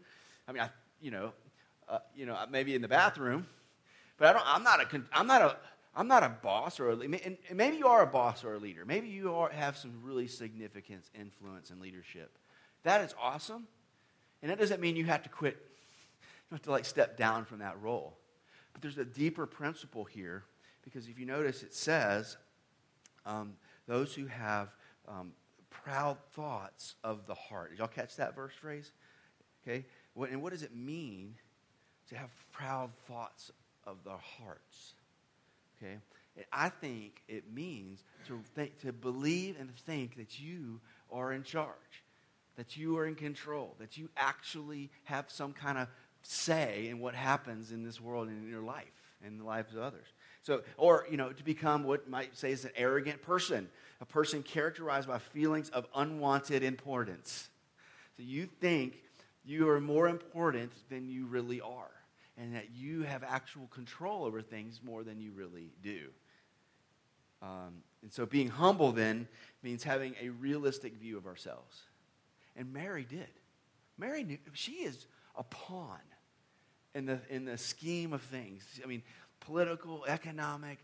I 0.47 0.51
mean, 0.51 0.63
I, 0.63 0.69
you 1.01 1.11
know, 1.11 1.33
uh, 1.87 1.99
you 2.15 2.25
know, 2.25 2.37
maybe 2.49 2.75
in 2.75 2.81
the 2.81 2.87
bathroom, 2.87 3.47
but 4.17 4.27
I 4.27 4.33
don't, 4.33 4.43
I'm 4.45 4.63
not 4.63 4.81
a, 4.81 5.01
I'm 5.13 5.27
not 5.27 5.41
a, 5.41 5.57
I'm 5.95 6.07
not 6.07 6.23
a 6.23 6.29
boss 6.29 6.79
or 6.79 6.91
a, 6.91 6.99
and 6.99 7.37
maybe 7.53 7.77
you 7.77 7.87
are 7.87 8.03
a 8.03 8.07
boss 8.07 8.43
or 8.43 8.53
a 8.53 8.59
leader. 8.59 8.85
Maybe 8.85 9.07
you 9.07 9.33
are, 9.33 9.49
have 9.49 9.77
some 9.77 9.91
really 10.03 10.27
significant 10.27 11.03
influence 11.19 11.69
and 11.69 11.79
leadership. 11.79 12.37
That 12.83 13.01
is 13.01 13.15
awesome. 13.21 13.67
And 14.41 14.51
that 14.51 14.59
doesn't 14.59 14.79
mean 14.79 14.95
you 14.95 15.05
have 15.05 15.23
to 15.23 15.29
quit. 15.29 15.57
You 16.49 16.55
have 16.55 16.61
to 16.63 16.71
like 16.71 16.85
step 16.85 17.17
down 17.17 17.45
from 17.45 17.59
that 17.59 17.81
role. 17.81 18.17
But 18.73 18.81
there's 18.81 18.97
a 18.97 19.05
deeper 19.05 19.45
principle 19.45 20.03
here 20.03 20.43
because 20.83 21.07
if 21.07 21.19
you 21.19 21.25
notice, 21.25 21.63
it 21.63 21.73
says 21.73 22.37
um, 23.25 23.53
those 23.87 24.13
who 24.13 24.27
have 24.27 24.69
um, 25.07 25.31
proud 25.87 26.17
thoughts 26.33 26.95
of 27.03 27.25
the 27.27 27.33
heart. 27.33 27.71
Did 27.71 27.79
y'all 27.79 27.87
catch 27.87 28.15
that 28.17 28.35
verse 28.35 28.53
phrase? 28.59 28.91
Okay. 29.65 29.85
What, 30.13 30.29
and 30.29 30.41
what 30.41 30.51
does 30.51 30.63
it 30.63 30.75
mean 30.75 31.35
to 32.09 32.15
have 32.15 32.29
proud 32.51 32.89
thoughts 33.07 33.51
of 33.85 34.03
the 34.03 34.17
hearts? 34.17 34.93
Okay. 35.77 35.97
And 36.35 36.45
I 36.51 36.69
think 36.69 37.21
it 37.27 37.51
means 37.53 38.03
to 38.27 38.39
think, 38.55 38.79
to 38.81 38.91
believe 38.91 39.55
and 39.59 39.73
think 39.85 40.17
that 40.17 40.39
you 40.39 40.81
are 41.11 41.33
in 41.33 41.43
charge 41.43 42.03
that 42.57 42.75
you 42.75 42.97
are 42.97 43.05
in 43.05 43.15
control, 43.15 43.75
that 43.79 43.97
you 43.97 44.09
actually 44.17 44.89
have 45.03 45.25
some 45.29 45.53
kind 45.53 45.77
of 45.77 45.87
say 46.23 46.87
in 46.89 46.99
what 46.99 47.15
happens 47.15 47.71
in 47.71 47.83
this 47.83 48.01
world 48.01 48.27
and 48.27 48.43
in 48.43 48.49
your 48.49 48.63
life 48.63 48.91
and 49.23 49.39
the 49.39 49.45
lives 49.45 49.73
of 49.73 49.81
others. 49.81 50.07
So, 50.47 50.61
or, 50.77 51.05
you 51.11 51.17
know, 51.17 51.33
to 51.33 51.43
become 51.43 51.83
what 51.83 52.09
might 52.09 52.37
say 52.37 52.53
is 52.53 52.63
an 52.63 52.71
arrogant 52.77 53.21
person, 53.21 53.67
a 53.99 54.05
person 54.05 54.43
characterized 54.43 55.05
by 55.05 55.19
feelings 55.19 55.67
of 55.71 55.85
unwanted 55.93 56.63
importance. 56.63 57.49
So 58.15 58.23
you 58.23 58.45
think 58.61 58.93
you 59.43 59.67
are 59.67 59.81
more 59.81 60.07
important 60.07 60.71
than 60.89 61.09
you 61.09 61.25
really 61.25 61.59
are, 61.59 61.91
and 62.37 62.55
that 62.55 62.69
you 62.73 63.01
have 63.01 63.25
actual 63.25 63.67
control 63.67 64.23
over 64.23 64.41
things 64.41 64.79
more 64.81 65.03
than 65.03 65.19
you 65.19 65.33
really 65.33 65.73
do. 65.83 66.07
Um, 67.41 67.83
and 68.01 68.13
so 68.13 68.25
being 68.25 68.47
humble 68.47 68.93
then 68.93 69.27
means 69.63 69.83
having 69.83 70.15
a 70.21 70.29
realistic 70.29 70.95
view 70.95 71.17
of 71.17 71.25
ourselves. 71.25 71.81
And 72.55 72.71
Mary 72.71 73.03
did. 73.03 73.27
Mary 73.97 74.23
knew 74.23 74.37
she 74.53 74.75
is 74.75 75.07
a 75.35 75.43
pawn 75.43 75.99
in 76.95 77.05
the, 77.05 77.19
in 77.29 77.43
the 77.43 77.57
scheme 77.57 78.13
of 78.13 78.21
things. 78.21 78.63
I 78.81 78.87
mean, 78.87 79.03
political, 79.39 80.05
economic 80.07 80.79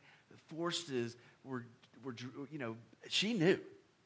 forces 0.48 1.16
were, 1.44 1.66
were, 2.04 2.16
you 2.52 2.60
know, 2.60 2.76
she 3.10 3.34
knew. 3.34 3.60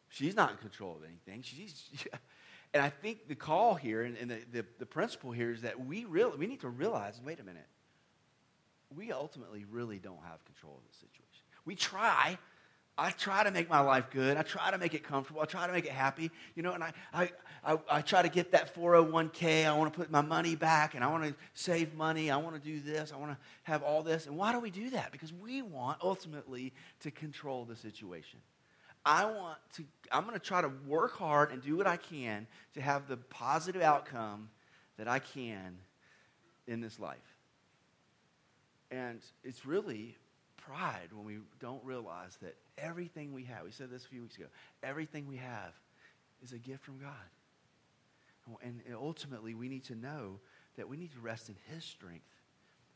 She's 0.10 0.36
not 0.36 0.52
in 0.52 0.58
control 0.58 0.96
of 0.96 1.04
anything. 1.04 1.42
She's, 1.42 1.90
and 2.74 2.82
I 2.82 2.90
think 2.90 3.28
the 3.28 3.36
call 3.36 3.76
here 3.76 4.04
and, 4.04 4.18
and 4.18 4.32
the, 4.32 4.40
the, 4.52 4.66
the 4.80 4.86
principle 4.86 5.32
here 5.32 5.52
is 5.52 5.62
that 5.62 5.86
we, 5.86 6.06
really, 6.06 6.38
we 6.38 6.48
need 6.48 6.62
to 6.62 6.70
realize 6.70 7.20
wait 7.24 7.40
a 7.40 7.44
minute, 7.44 7.68
we 8.96 9.12
ultimately 9.12 9.66
really 9.70 10.00
don't 10.00 10.22
have 10.24 10.44
control 10.46 10.78
of 10.78 10.92
the 10.92 10.96
situation. 10.96 11.44
We 11.66 11.76
try, 11.76 12.38
I 12.98 13.12
try 13.12 13.44
to 13.44 13.52
make 13.52 13.70
my 13.70 13.80
life 13.80 14.10
good. 14.10 14.38
I 14.38 14.42
try 14.42 14.72
to 14.72 14.78
make 14.78 14.96
it 14.96 15.04
comfortable. 15.04 15.42
I 15.42 15.46
try 15.46 15.68
to 15.68 15.74
make 15.74 15.86
it 15.86 15.92
happy. 15.92 16.32
You 16.56 16.64
know, 16.64 16.74
and 16.74 16.84
I, 16.84 16.94
I, 17.14 17.30
I, 17.64 17.78
I 17.92 18.02
try 18.02 18.24
to 18.24 18.30
get 18.30 18.52
that 18.52 18.74
401k. 18.76 19.68
I 19.68 19.78
want 19.78 19.94
to 19.94 20.00
put 20.00 20.10
my 20.10 20.22
money 20.22 20.56
back 20.56 20.96
and 20.96 21.04
I 21.04 21.08
want 21.08 21.24
to 21.26 21.36
save 21.54 21.94
money. 21.94 22.32
I 22.32 22.38
want 22.38 22.56
to 22.56 22.62
do 22.62 22.80
this. 22.80 23.14
I 23.14 23.18
want 23.18 23.34
to 23.34 23.38
have 23.64 23.84
all 23.84 24.02
this. 24.02 24.26
And 24.26 24.36
why 24.36 24.52
do 24.52 24.60
we 24.60 24.72
do 24.72 24.90
that? 24.92 25.12
Because 25.12 25.32
we 25.32 25.62
want 25.62 26.00
ultimately 26.02 26.74
to 27.02 27.12
control 27.12 27.66
the 27.66 27.76
situation. 27.76 28.40
I 29.06 29.26
want 29.26 29.60
to, 29.76 29.84
I'm 30.12 30.24
going 30.24 30.34
to 30.34 30.40
try 30.46 30.62
to 30.62 30.72
work 30.88 31.14
hard 31.14 31.52
and 31.52 31.62
do 31.62 31.78
what 31.78 31.88
I 31.88 31.98
can 31.98 32.48
to 32.74 32.82
have 32.82 33.08
the 33.08 33.18
positive 33.18 33.82
outcome 33.82 34.50
that 34.98 35.08
I 35.08 35.20
can 35.20 35.78
in 36.68 36.82
this 36.82 37.00
life. 37.00 37.18
And 38.90 39.22
it's 39.44 39.66
really 39.66 40.16
pride 40.68 41.10
when 41.14 41.26
we 41.26 41.38
don't 41.60 41.84
realize 41.84 42.38
that 42.42 42.56
everything 42.78 43.34
we 43.34 43.44
have, 43.44 43.64
we 43.64 43.72
said 43.72 43.90
this 43.90 44.06
a 44.06 44.08
few 44.08 44.22
weeks 44.22 44.36
ago, 44.36 44.48
everything 44.84 45.28
we 45.28 45.38
have 45.38 45.74
is 46.44 46.52
a 46.52 46.58
gift 46.58 46.84
from 46.84 47.00
God. 47.00 48.62
And 48.62 48.82
ultimately, 48.96 49.54
we 49.54 49.68
need 49.68 49.84
to 49.86 49.96
know 49.96 50.40
that 50.78 50.88
we 50.88 50.96
need 50.96 51.12
to 51.14 51.20
rest 51.20 51.50
in 51.50 51.56
His 51.74 51.84
strength, 51.84 52.30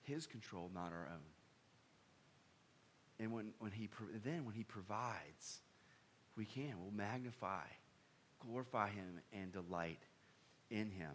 His 0.04 0.26
control, 0.26 0.70
not 0.74 0.94
our 0.94 1.10
own. 1.12 1.20
And 3.20 3.34
when, 3.34 3.52
when 3.60 3.72
he, 3.72 3.90
then 4.24 4.46
when 4.46 4.56
He 4.56 4.64
provides, 4.64 5.60
we 6.38 6.46
can. 6.46 6.74
We'll 6.82 6.94
magnify, 6.96 7.66
glorify 8.40 8.90
Him, 8.90 9.20
and 9.34 9.52
delight 9.52 10.00
in 10.70 10.90
Him. 10.90 11.12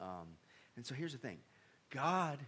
Um, 0.00 0.28
and 0.76 0.86
so 0.86 0.94
here's 0.94 1.12
the 1.12 1.18
thing 1.18 1.38
God 1.90 2.38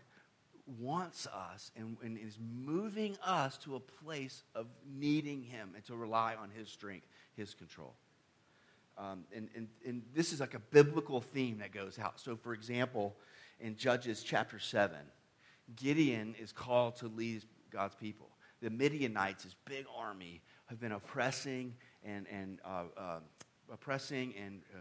wants 0.66 1.26
us 1.26 1.70
and, 1.76 1.96
and, 2.02 2.18
is 2.18 2.38
moving 2.40 3.16
us 3.24 3.58
to 3.58 3.76
a 3.76 3.80
place 3.80 4.42
of 4.54 4.66
needing 4.86 5.42
Him 5.42 5.72
and 5.74 5.84
to 5.86 5.96
rely 5.96 6.34
on 6.40 6.50
His 6.50 6.68
strength, 6.68 7.06
His 7.36 7.54
control. 7.54 7.94
Um, 8.96 9.24
and, 9.34 9.48
and, 9.56 9.68
and 9.86 10.02
this 10.14 10.32
is 10.32 10.40
like 10.40 10.54
a 10.54 10.58
biblical 10.58 11.20
theme 11.20 11.58
that 11.58 11.72
goes 11.72 11.98
out. 11.98 12.20
So, 12.20 12.36
for 12.36 12.54
example, 12.54 13.16
in 13.60 13.76
Judges 13.76 14.22
chapter 14.22 14.58
7, 14.58 14.96
Gideon 15.76 16.34
is 16.40 16.52
called 16.52 16.96
to 16.96 17.08
lead 17.08 17.42
God's 17.70 17.94
people. 17.94 18.28
The 18.62 18.70
Midianites, 18.70 19.44
this 19.44 19.56
big 19.64 19.86
army, 19.96 20.40
have 20.66 20.80
been 20.80 20.92
oppressing 20.92 21.74
and, 22.04 22.26
and 22.30 22.60
uh, 22.64 22.84
uh, 22.96 23.18
oppressing 23.72 24.34
and 24.42 24.62
uh, 24.74 24.78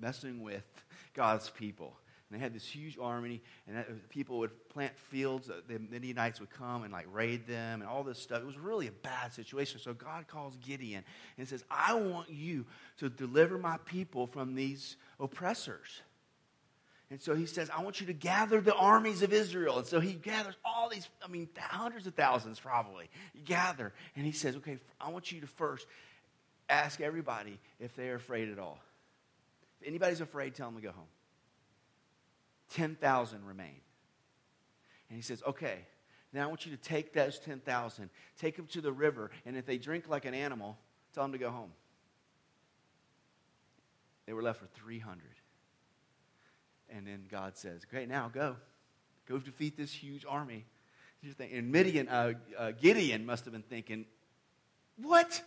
messing 0.00 0.42
with 0.42 0.64
God's 1.14 1.50
people. 1.50 1.96
And 2.30 2.38
they 2.38 2.42
had 2.42 2.54
this 2.54 2.66
huge 2.66 2.96
army, 3.00 3.42
and 3.66 4.08
people 4.08 4.38
would 4.38 4.68
plant 4.68 4.96
fields. 5.10 5.50
Uh, 5.50 5.60
the 5.66 5.80
Midianites 5.80 6.38
would 6.38 6.50
come 6.50 6.84
and 6.84 6.92
like 6.92 7.06
raid 7.12 7.46
them, 7.46 7.80
and 7.80 7.90
all 7.90 8.04
this 8.04 8.20
stuff. 8.20 8.40
It 8.40 8.46
was 8.46 8.58
really 8.58 8.86
a 8.86 8.92
bad 8.92 9.32
situation. 9.32 9.80
So 9.80 9.92
God 9.94 10.28
calls 10.28 10.56
Gideon 10.56 11.04
and 11.38 11.48
says, 11.48 11.64
"I 11.70 11.94
want 11.94 12.30
you 12.30 12.66
to 12.98 13.08
deliver 13.08 13.58
my 13.58 13.78
people 13.84 14.28
from 14.28 14.54
these 14.54 14.96
oppressors." 15.18 16.02
And 17.10 17.20
so 17.20 17.34
he 17.34 17.46
says, 17.46 17.68
I 17.76 17.82
want 17.82 18.00
you 18.00 18.06
to 18.06 18.12
gather 18.12 18.60
the 18.60 18.74
armies 18.74 19.22
of 19.22 19.32
Israel. 19.32 19.78
And 19.78 19.86
so 19.86 19.98
he 19.98 20.12
gathers 20.12 20.54
all 20.64 20.88
these, 20.88 21.08
I 21.24 21.26
mean, 21.26 21.48
hundreds 21.58 22.06
of 22.06 22.14
thousands 22.14 22.60
probably. 22.60 23.10
You 23.34 23.40
gather. 23.40 23.92
And 24.14 24.24
he 24.24 24.30
says, 24.30 24.54
okay, 24.56 24.78
I 25.00 25.10
want 25.10 25.32
you 25.32 25.40
to 25.40 25.48
first 25.48 25.88
ask 26.68 27.00
everybody 27.00 27.58
if 27.80 27.96
they're 27.96 28.14
afraid 28.14 28.48
at 28.48 28.60
all. 28.60 28.78
If 29.80 29.88
anybody's 29.88 30.20
afraid, 30.20 30.54
tell 30.54 30.70
them 30.70 30.80
to 30.80 30.86
go 30.86 30.92
home. 30.92 31.08
10,000 32.70 33.44
remain. 33.44 33.80
And 35.08 35.16
he 35.16 35.22
says, 35.22 35.42
okay, 35.46 35.78
now 36.32 36.44
I 36.44 36.46
want 36.46 36.64
you 36.64 36.76
to 36.76 36.82
take 36.82 37.12
those 37.12 37.38
10,000, 37.40 38.10
take 38.38 38.56
them 38.56 38.66
to 38.68 38.80
the 38.80 38.92
river, 38.92 39.30
and 39.44 39.56
if 39.56 39.66
they 39.66 39.78
drink 39.78 40.08
like 40.08 40.24
an 40.24 40.34
animal, 40.34 40.78
tell 41.12 41.24
them 41.24 41.32
to 41.32 41.38
go 41.38 41.50
home. 41.50 41.72
They 44.26 44.32
were 44.32 44.42
left 44.42 44.60
with 44.60 44.70
300. 44.72 45.22
And 46.88 47.06
then 47.06 47.24
God 47.30 47.56
says, 47.56 47.84
Great, 47.84 48.08
now 48.08 48.30
go. 48.32 48.56
Go 49.28 49.38
defeat 49.38 49.76
this 49.76 49.92
huge 49.92 50.24
army. 50.28 50.66
And 51.38 51.70
Midian, 51.70 52.08
uh, 52.08 52.32
uh, 52.56 52.72
Gideon 52.72 53.26
must 53.26 53.44
have 53.44 53.52
been 53.52 53.62
thinking, 53.62 54.06
what? 54.96 55.42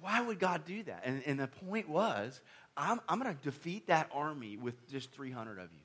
Why 0.00 0.20
would 0.22 0.38
God 0.38 0.64
do 0.64 0.82
that? 0.84 1.02
And, 1.04 1.22
and 1.26 1.38
the 1.38 1.46
point 1.46 1.88
was, 1.88 2.40
I'm, 2.76 3.00
I'm 3.08 3.20
going 3.20 3.34
to 3.34 3.42
defeat 3.42 3.86
that 3.88 4.10
army 4.12 4.56
with 4.56 4.88
just 4.88 5.12
300 5.12 5.58
of 5.58 5.72
you. 5.72 5.82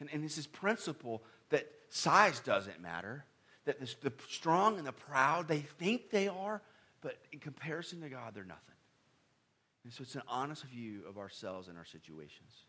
And, 0.00 0.08
and 0.12 0.24
this 0.24 0.46
principle 0.46 1.22
that 1.50 1.66
size 1.88 2.40
doesn't 2.40 2.80
matter, 2.80 3.24
that 3.64 3.80
this, 3.80 3.94
the 3.94 4.12
strong 4.28 4.78
and 4.78 4.86
the 4.86 4.92
proud, 4.92 5.48
they 5.48 5.60
think 5.60 6.10
they 6.10 6.28
are, 6.28 6.62
but 7.00 7.16
in 7.32 7.38
comparison 7.38 8.00
to 8.00 8.08
God, 8.08 8.34
they're 8.34 8.44
nothing. 8.44 8.62
And 9.84 9.92
so 9.92 10.02
it's 10.02 10.14
an 10.16 10.22
honest 10.26 10.64
view 10.64 11.02
of 11.08 11.18
ourselves 11.18 11.68
and 11.68 11.78
our 11.78 11.84
situations. 11.84 12.64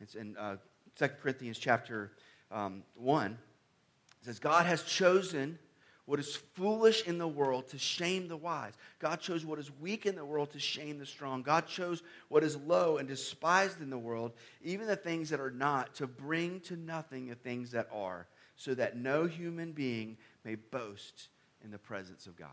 It's 0.00 0.14
in 0.14 0.36
uh, 0.36 0.56
2 0.96 1.08
Corinthians 1.20 1.58
chapter 1.58 2.12
um, 2.50 2.84
1. 2.94 3.32
It 3.32 4.24
says, 4.24 4.38
God 4.38 4.66
has 4.66 4.82
chosen 4.82 5.58
what 6.06 6.20
is 6.20 6.36
foolish 6.54 7.06
in 7.06 7.18
the 7.18 7.26
world 7.28 7.68
to 7.68 7.78
shame 7.78 8.28
the 8.28 8.36
wise. 8.36 8.72
God 9.00 9.20
chose 9.20 9.44
what 9.44 9.58
is 9.58 9.70
weak 9.80 10.06
in 10.06 10.14
the 10.14 10.24
world 10.24 10.50
to 10.52 10.58
shame 10.58 10.98
the 10.98 11.06
strong. 11.06 11.42
God 11.42 11.66
chose 11.66 12.02
what 12.28 12.44
is 12.44 12.56
low 12.56 12.98
and 12.98 13.08
despised 13.08 13.80
in 13.80 13.90
the 13.90 13.98
world, 13.98 14.32
even 14.62 14.86
the 14.86 14.96
things 14.96 15.30
that 15.30 15.40
are 15.40 15.50
not, 15.50 15.94
to 15.96 16.06
bring 16.06 16.60
to 16.60 16.76
nothing 16.76 17.26
the 17.26 17.34
things 17.34 17.72
that 17.72 17.88
are, 17.92 18.26
so 18.54 18.72
that 18.74 18.96
no 18.96 19.26
human 19.26 19.72
being 19.72 20.16
may 20.44 20.54
boast 20.54 21.28
in 21.64 21.72
the 21.72 21.78
presence 21.78 22.26
of 22.26 22.36
God. 22.36 22.48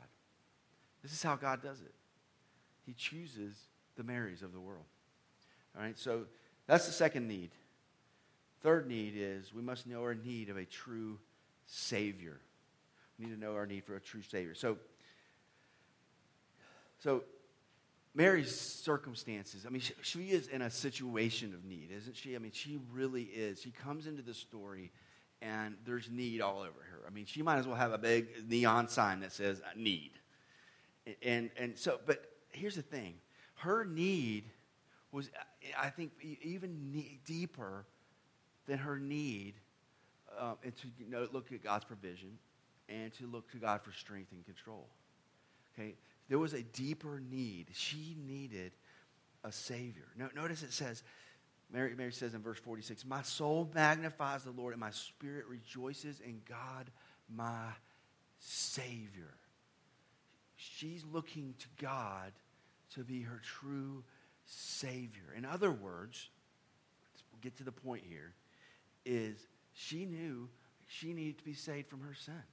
This 1.03 1.13
is 1.13 1.21
how 1.21 1.35
God 1.35 1.61
does 1.61 1.81
it. 1.81 1.93
He 2.85 2.93
chooses 2.93 3.55
the 3.95 4.03
Marys 4.03 4.41
of 4.41 4.51
the 4.51 4.59
world. 4.59 4.85
All 5.77 5.83
right, 5.83 5.97
so 5.97 6.23
that's 6.65 6.87
the 6.87 6.91
second 6.91 7.27
need. 7.27 7.51
Third 8.61 8.87
need 8.87 9.13
is 9.15 9.53
we 9.53 9.61
must 9.61 9.85
know 9.85 10.01
our 10.01 10.15
need 10.15 10.49
of 10.49 10.57
a 10.57 10.65
true 10.65 11.19
Savior. 11.65 12.39
Need 13.19 13.29
to 13.29 13.39
know 13.39 13.53
our 13.53 13.65
need 13.65 13.83
for 13.83 13.95
a 13.95 14.01
true 14.01 14.21
Savior. 14.21 14.55
So, 14.55 14.77
so 16.99 17.23
Mary's 18.15 18.53
circumstances, 18.53 19.65
I 19.65 19.69
mean, 19.69 19.81
she, 19.81 19.93
she 20.01 20.19
is 20.31 20.47
in 20.47 20.61
a 20.61 20.69
situation 20.69 21.53
of 21.53 21.65
need, 21.65 21.89
isn't 21.95 22.15
she? 22.15 22.35
I 22.35 22.39
mean, 22.39 22.51
she 22.51 22.79
really 22.91 23.23
is. 23.23 23.61
She 23.61 23.71
comes 23.71 24.07
into 24.07 24.21
the 24.21 24.33
story 24.33 24.91
and 25.41 25.75
there's 25.85 26.09
need 26.09 26.41
all 26.41 26.59
over 26.59 26.79
her. 26.91 27.01
I 27.05 27.09
mean, 27.09 27.25
she 27.25 27.41
might 27.41 27.57
as 27.57 27.67
well 27.67 27.75
have 27.75 27.91
a 27.91 27.97
big 27.97 28.49
neon 28.49 28.87
sign 28.87 29.19
that 29.21 29.31
says 29.31 29.61
need. 29.75 30.11
And, 31.21 31.49
and 31.57 31.77
so, 31.77 31.99
but 32.05 32.31
here's 32.51 32.75
the 32.75 32.81
thing 32.81 33.15
her 33.55 33.83
need 33.83 34.45
was, 35.11 35.29
I 35.77 35.89
think, 35.89 36.11
even 36.41 37.05
deeper 37.25 37.85
than 38.67 38.77
her 38.79 38.97
need 38.97 39.55
um, 40.39 40.55
and 40.63 40.75
to 40.77 40.87
you 40.97 41.09
know, 41.09 41.27
look 41.31 41.51
at 41.51 41.63
God's 41.63 41.85
provision 41.85 42.37
and 42.93 43.13
to 43.13 43.27
look 43.27 43.49
to 43.51 43.57
God 43.57 43.81
for 43.81 43.91
strength 43.91 44.31
and 44.31 44.45
control. 44.45 44.87
Okay? 45.73 45.95
There 46.29 46.39
was 46.39 46.53
a 46.53 46.61
deeper 46.61 47.21
need. 47.29 47.67
She 47.73 48.15
needed 48.27 48.71
a 49.43 49.51
Savior. 49.51 50.07
No, 50.17 50.29
notice 50.35 50.63
it 50.63 50.73
says, 50.73 51.03
Mary, 51.71 51.95
Mary 51.97 52.11
says 52.11 52.33
in 52.33 52.41
verse 52.41 52.59
46, 52.59 53.05
My 53.05 53.21
soul 53.23 53.69
magnifies 53.73 54.43
the 54.43 54.51
Lord, 54.51 54.73
and 54.73 54.79
my 54.79 54.91
spirit 54.91 55.45
rejoices 55.47 56.19
in 56.19 56.41
God, 56.47 56.89
my 57.33 57.69
Savior. 58.39 59.33
She's 60.55 61.03
looking 61.11 61.55
to 61.59 61.67
God 61.81 62.31
to 62.93 63.03
be 63.03 63.21
her 63.21 63.41
true 63.43 64.03
Savior. 64.45 65.33
In 65.35 65.45
other 65.45 65.71
words, 65.71 66.29
we'll 67.31 67.41
get 67.41 67.57
to 67.57 67.63
the 67.63 67.71
point 67.71 68.03
here, 68.07 68.33
is 69.05 69.35
she 69.73 70.05
knew 70.05 70.47
she 70.87 71.13
needed 71.13 71.39
to 71.39 71.43
be 71.43 71.53
saved 71.53 71.89
from 71.89 72.01
her 72.01 72.13
sin. 72.13 72.43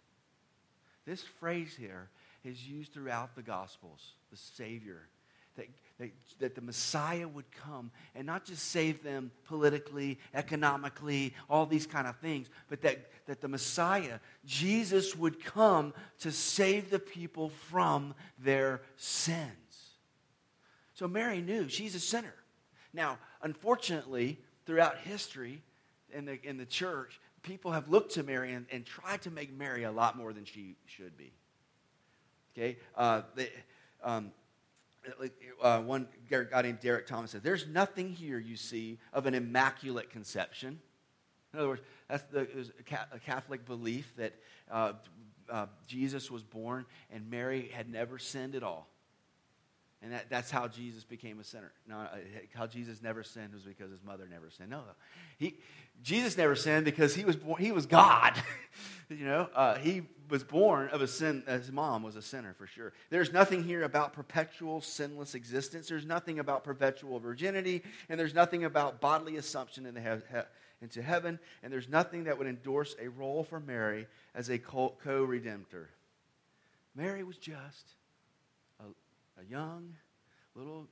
This 1.07 1.23
phrase 1.23 1.75
here 1.79 2.09
is 2.45 2.67
used 2.67 2.93
throughout 2.93 3.35
the 3.35 3.43
Gospels, 3.43 4.15
the 4.31 4.37
Savior. 4.37 5.09
That, 5.57 5.67
that, 5.99 6.11
that 6.39 6.55
the 6.55 6.61
Messiah 6.61 7.27
would 7.27 7.51
come 7.51 7.91
and 8.15 8.25
not 8.25 8.45
just 8.45 8.71
save 8.71 9.03
them 9.03 9.33
politically, 9.47 10.19
economically, 10.33 11.35
all 11.51 11.67
these 11.67 11.87
kind 11.87 12.07
of 12.07 12.17
things, 12.19 12.49
but 12.69 12.83
that, 12.83 13.11
that 13.27 13.41
the 13.41 13.49
Messiah, 13.49 14.21
Jesus, 14.47 15.17
would 15.17 15.45
come 15.45 15.93
to 16.21 16.31
save 16.31 16.89
the 16.89 17.01
people 17.01 17.51
from 17.69 18.15
their 18.39 18.81
sins. 18.97 19.51
So 20.95 21.09
Mary 21.09 21.41
knew 21.41 21.69
she's 21.69 21.97
a 21.97 22.01
sinner. 22.01 22.35
Now, 22.93 23.19
unfortunately, 23.43 24.39
throughout 24.67 24.99
history 24.99 25.63
in 26.13 26.27
the, 26.27 26.39
in 26.43 26.59
the 26.59 26.67
church, 26.67 27.21
people 27.43 27.73
have 27.73 27.89
looked 27.89 28.13
to 28.15 28.23
Mary 28.23 28.53
and, 28.53 28.67
and 28.71 28.85
tried 28.85 29.23
to 29.23 29.31
make 29.31 29.53
Mary 29.53 29.85
a 29.85 29.93
lot 29.93 30.17
more 30.17 30.33
than 30.33 30.45
she 30.45 30.77
should 30.87 31.17
be. 31.17 31.33
Okay? 32.57 32.79
Uh, 32.97 33.23
they, 33.35 33.51
um, 34.03 34.33
uh, 35.63 35.81
one 35.81 36.09
guy 36.29 36.63
named 36.63 36.81
Derek 36.81 37.07
Thomas 37.07 37.31
said, 37.31 37.43
There's 37.43 37.67
nothing 37.67 38.11
here, 38.11 38.39
you 38.39 38.57
see, 38.57 38.99
of 39.13 39.27
an 39.27 39.35
immaculate 39.35 40.11
conception. 40.11 40.81
In 41.53 41.59
other 41.59 41.69
words, 41.69 41.83
that's 42.09 42.23
the, 42.25 42.47
a 43.13 43.19
Catholic 43.19 43.65
belief 43.65 44.13
that 44.17 44.35
uh, 44.71 44.93
uh, 45.51 45.67
Jesus 45.87 46.31
was 46.31 46.43
born 46.43 46.87
and 47.11 47.29
Mary 47.31 47.71
had 47.75 47.91
never 47.91 48.19
sinned 48.19 48.55
at 48.55 48.63
all. 48.63 48.90
And 50.03 50.13
that, 50.13 50.31
that's 50.31 50.51
how 50.51 50.67
Jesus 50.67 51.05
became 51.05 51.41
a 51.41 51.45
sinner. 51.45 51.73
No, 51.87 51.99
uh, 51.99 52.17
how 52.55 52.67
Jesus 52.67 53.03
never 53.03 53.23
sinned 53.23 53.53
was 53.53 53.63
because 53.65 53.91
his 53.91 54.03
mother 54.03 54.27
never 54.31 54.49
sinned. 54.49 54.71
No, 54.71 54.83
he, 55.37 55.57
Jesus 56.03 56.39
never 56.39 56.57
sinned 56.57 56.87
because 56.87 57.15
he 57.15 57.25
was 57.25 57.37
born, 57.37 57.61
he 57.63 57.71
was 57.71 57.85
God. 57.85 58.33
you 59.11 59.27
know, 59.27 59.51
uh, 59.55 59.77
he 59.77 60.03
was 60.31 60.43
born 60.43 60.89
of 60.89 61.03
a 61.03 61.07
sin. 61.07 61.43
His 61.47 61.71
mom 61.71 62.03
was 62.03 62.17
a 62.17 62.23
sinner 62.23 62.55
for 62.55 62.67
sure. 62.67 62.95
There's 63.11 63.31
nothing 63.31 63.63
here 63.63 63.83
about 63.83 64.15
perpetual 64.15 64.81
sinless 64.81 65.35
existence. 65.35 65.89
There's 65.89 66.07
nothing 66.07 66.39
about 66.39 66.65
perpetual 66.65 67.19
virginity, 67.19 67.83
and 68.09 68.19
there's 68.19 68.35
nothing 68.35 68.65
about 68.65 69.03
bodily 69.03 69.37
assumption 69.37 69.85
in 69.85 69.97
he- 69.97 70.03
he- 70.03 70.43
into 70.81 71.03
heaven, 71.03 71.39
and 71.63 71.71
there's 71.71 71.91
nothing 71.91 72.25
that 72.25 72.39
would 72.39 72.47
endorse 72.47 72.97
a 72.99 73.09
role 73.09 73.45
for 73.45 73.61
Mary 73.61 74.07
as 74.35 74.49
a 74.49 74.57
co-redemptor. 74.57 75.89
Mary 76.95 77.23
was 77.23 77.37
just 77.37 77.97
a 79.41 79.51
young 79.51 79.95
little 80.55 80.87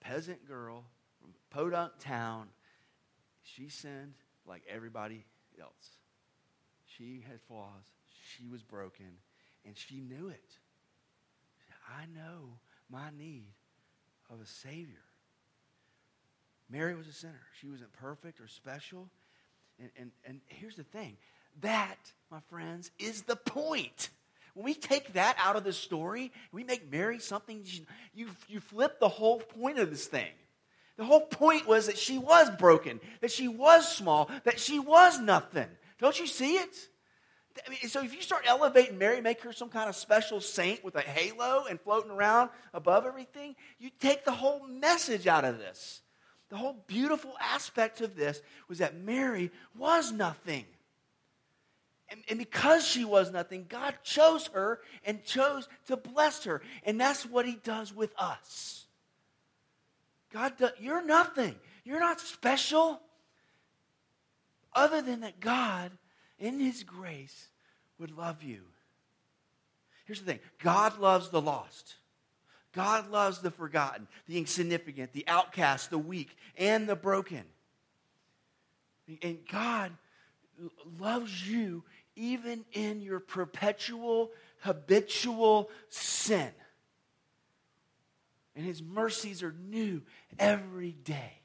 peasant 0.00 0.46
girl 0.46 0.84
from 1.20 1.30
Podunk 1.50 1.92
town. 1.98 2.48
She 3.42 3.68
sinned 3.68 4.14
like 4.46 4.62
everybody 4.68 5.24
else. 5.60 5.98
She 6.86 7.24
had 7.28 7.40
flaws. 7.42 7.84
She 8.36 8.46
was 8.46 8.62
broken, 8.62 9.06
and 9.64 9.76
she 9.76 10.00
knew 10.00 10.28
it. 10.28 10.50
She 11.58 11.64
said, 11.66 11.76
I 11.88 12.06
know 12.06 12.58
my 12.90 13.10
need 13.16 13.52
of 14.30 14.40
a 14.40 14.46
Savior. 14.46 15.02
Mary 16.68 16.96
was 16.96 17.06
a 17.06 17.12
sinner. 17.12 17.42
She 17.60 17.68
wasn't 17.68 17.92
perfect 17.92 18.40
or 18.40 18.48
special. 18.48 19.08
And, 19.78 19.90
and, 19.96 20.10
and 20.24 20.40
here's 20.46 20.76
the 20.76 20.82
thing 20.82 21.16
that, 21.60 21.98
my 22.30 22.40
friends, 22.50 22.90
is 22.98 23.22
the 23.22 23.36
point. 23.36 24.10
When 24.56 24.64
we 24.64 24.72
take 24.72 25.12
that 25.12 25.36
out 25.38 25.56
of 25.56 25.64
the 25.64 25.72
story, 25.74 26.32
we 26.50 26.64
make 26.64 26.90
Mary 26.90 27.18
something, 27.18 27.62
you, 28.14 28.30
you 28.48 28.60
flip 28.60 28.98
the 28.98 29.08
whole 29.08 29.38
point 29.38 29.78
of 29.78 29.90
this 29.90 30.06
thing. 30.06 30.30
The 30.96 31.04
whole 31.04 31.20
point 31.20 31.66
was 31.66 31.88
that 31.88 31.98
she 31.98 32.16
was 32.16 32.48
broken, 32.58 32.98
that 33.20 33.30
she 33.30 33.48
was 33.48 33.86
small, 33.86 34.30
that 34.44 34.58
she 34.58 34.78
was 34.78 35.20
nothing. 35.20 35.68
Don't 35.98 36.18
you 36.18 36.26
see 36.26 36.54
it? 36.54 36.74
I 37.66 37.68
mean, 37.68 37.80
so 37.86 38.02
if 38.02 38.14
you 38.14 38.22
start 38.22 38.44
elevating 38.46 38.96
Mary, 38.96 39.20
make 39.20 39.42
her 39.42 39.52
some 39.52 39.68
kind 39.68 39.90
of 39.90 39.96
special 39.96 40.40
saint 40.40 40.82
with 40.82 40.94
a 40.94 41.02
halo 41.02 41.66
and 41.68 41.78
floating 41.78 42.10
around 42.10 42.48
above 42.72 43.04
everything, 43.04 43.56
you 43.78 43.90
take 44.00 44.24
the 44.24 44.32
whole 44.32 44.66
message 44.66 45.26
out 45.26 45.44
of 45.44 45.58
this. 45.58 46.00
The 46.48 46.56
whole 46.56 46.82
beautiful 46.86 47.34
aspect 47.42 48.00
of 48.00 48.16
this 48.16 48.40
was 48.70 48.78
that 48.78 48.96
Mary 48.96 49.50
was 49.76 50.12
nothing. 50.12 50.64
And, 52.08 52.20
and, 52.28 52.38
because 52.38 52.86
she 52.86 53.04
was 53.04 53.32
nothing, 53.32 53.66
God 53.68 53.94
chose 54.04 54.46
her 54.48 54.80
and 55.04 55.24
chose 55.24 55.68
to 55.88 55.96
bless 55.96 56.44
her. 56.44 56.62
And 56.84 57.00
that's 57.00 57.26
what 57.26 57.46
He 57.46 57.58
does 57.64 57.92
with 57.92 58.14
us. 58.16 58.86
God, 60.32 60.56
does, 60.56 60.70
you're 60.78 61.04
nothing. 61.04 61.56
You're 61.84 62.00
not 62.00 62.20
special. 62.20 63.00
other 64.74 65.02
than 65.02 65.20
that 65.20 65.40
God, 65.40 65.90
in 66.38 66.60
His 66.60 66.84
grace, 66.84 67.48
would 67.98 68.16
love 68.16 68.42
you. 68.42 68.62
Here's 70.04 70.20
the 70.20 70.26
thing 70.26 70.40
God 70.60 70.98
loves 70.98 71.30
the 71.30 71.40
lost. 71.40 71.96
God 72.72 73.10
loves 73.10 73.38
the 73.40 73.50
forgotten, 73.50 74.06
the 74.28 74.36
insignificant, 74.36 75.12
the 75.12 75.24
outcast, 75.26 75.88
the 75.90 75.98
weak, 75.98 76.36
and 76.58 76.86
the 76.86 76.94
broken. 76.94 77.44
And 79.22 79.38
God 79.50 79.92
loves 81.00 81.48
you 81.48 81.84
even 82.16 82.64
in 82.72 83.00
your 83.00 83.20
perpetual, 83.20 84.32
habitual 84.60 85.70
sin. 85.88 86.50
And 88.56 88.64
his 88.64 88.82
mercies 88.82 89.42
are 89.42 89.54
new 89.68 90.02
every 90.38 90.92
day. 90.92 91.42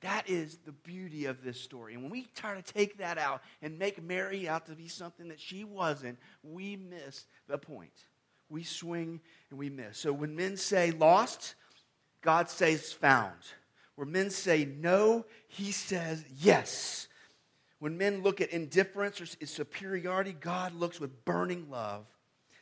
That 0.00 0.28
is 0.28 0.58
the 0.66 0.72
beauty 0.72 1.24
of 1.24 1.42
this 1.42 1.58
story. 1.58 1.94
And 1.94 2.02
when 2.02 2.12
we 2.12 2.26
try 2.34 2.60
to 2.60 2.72
take 2.74 2.98
that 2.98 3.16
out 3.16 3.42
and 3.62 3.78
make 3.78 4.02
Mary 4.02 4.46
out 4.46 4.66
to 4.66 4.74
be 4.74 4.88
something 4.88 5.28
that 5.28 5.40
she 5.40 5.64
wasn't, 5.64 6.18
we 6.42 6.76
miss 6.76 7.24
the 7.48 7.56
point. 7.56 7.94
We 8.50 8.64
swing 8.64 9.20
and 9.48 9.58
we 9.58 9.70
miss. 9.70 9.96
So 9.96 10.12
when 10.12 10.36
men 10.36 10.58
say 10.58 10.90
lost, 10.90 11.54
God 12.20 12.50
says 12.50 12.92
found. 12.92 13.38
Where 13.94 14.06
men 14.06 14.28
say 14.28 14.64
no, 14.64 15.24
he 15.48 15.72
says 15.72 16.24
yes. 16.38 17.03
When 17.84 17.98
men 17.98 18.22
look 18.22 18.40
at 18.40 18.48
indifference 18.48 19.20
or 19.20 19.26
superiority, 19.26 20.32
God 20.32 20.74
looks 20.74 20.98
with 20.98 21.26
burning 21.26 21.68
love, 21.68 22.06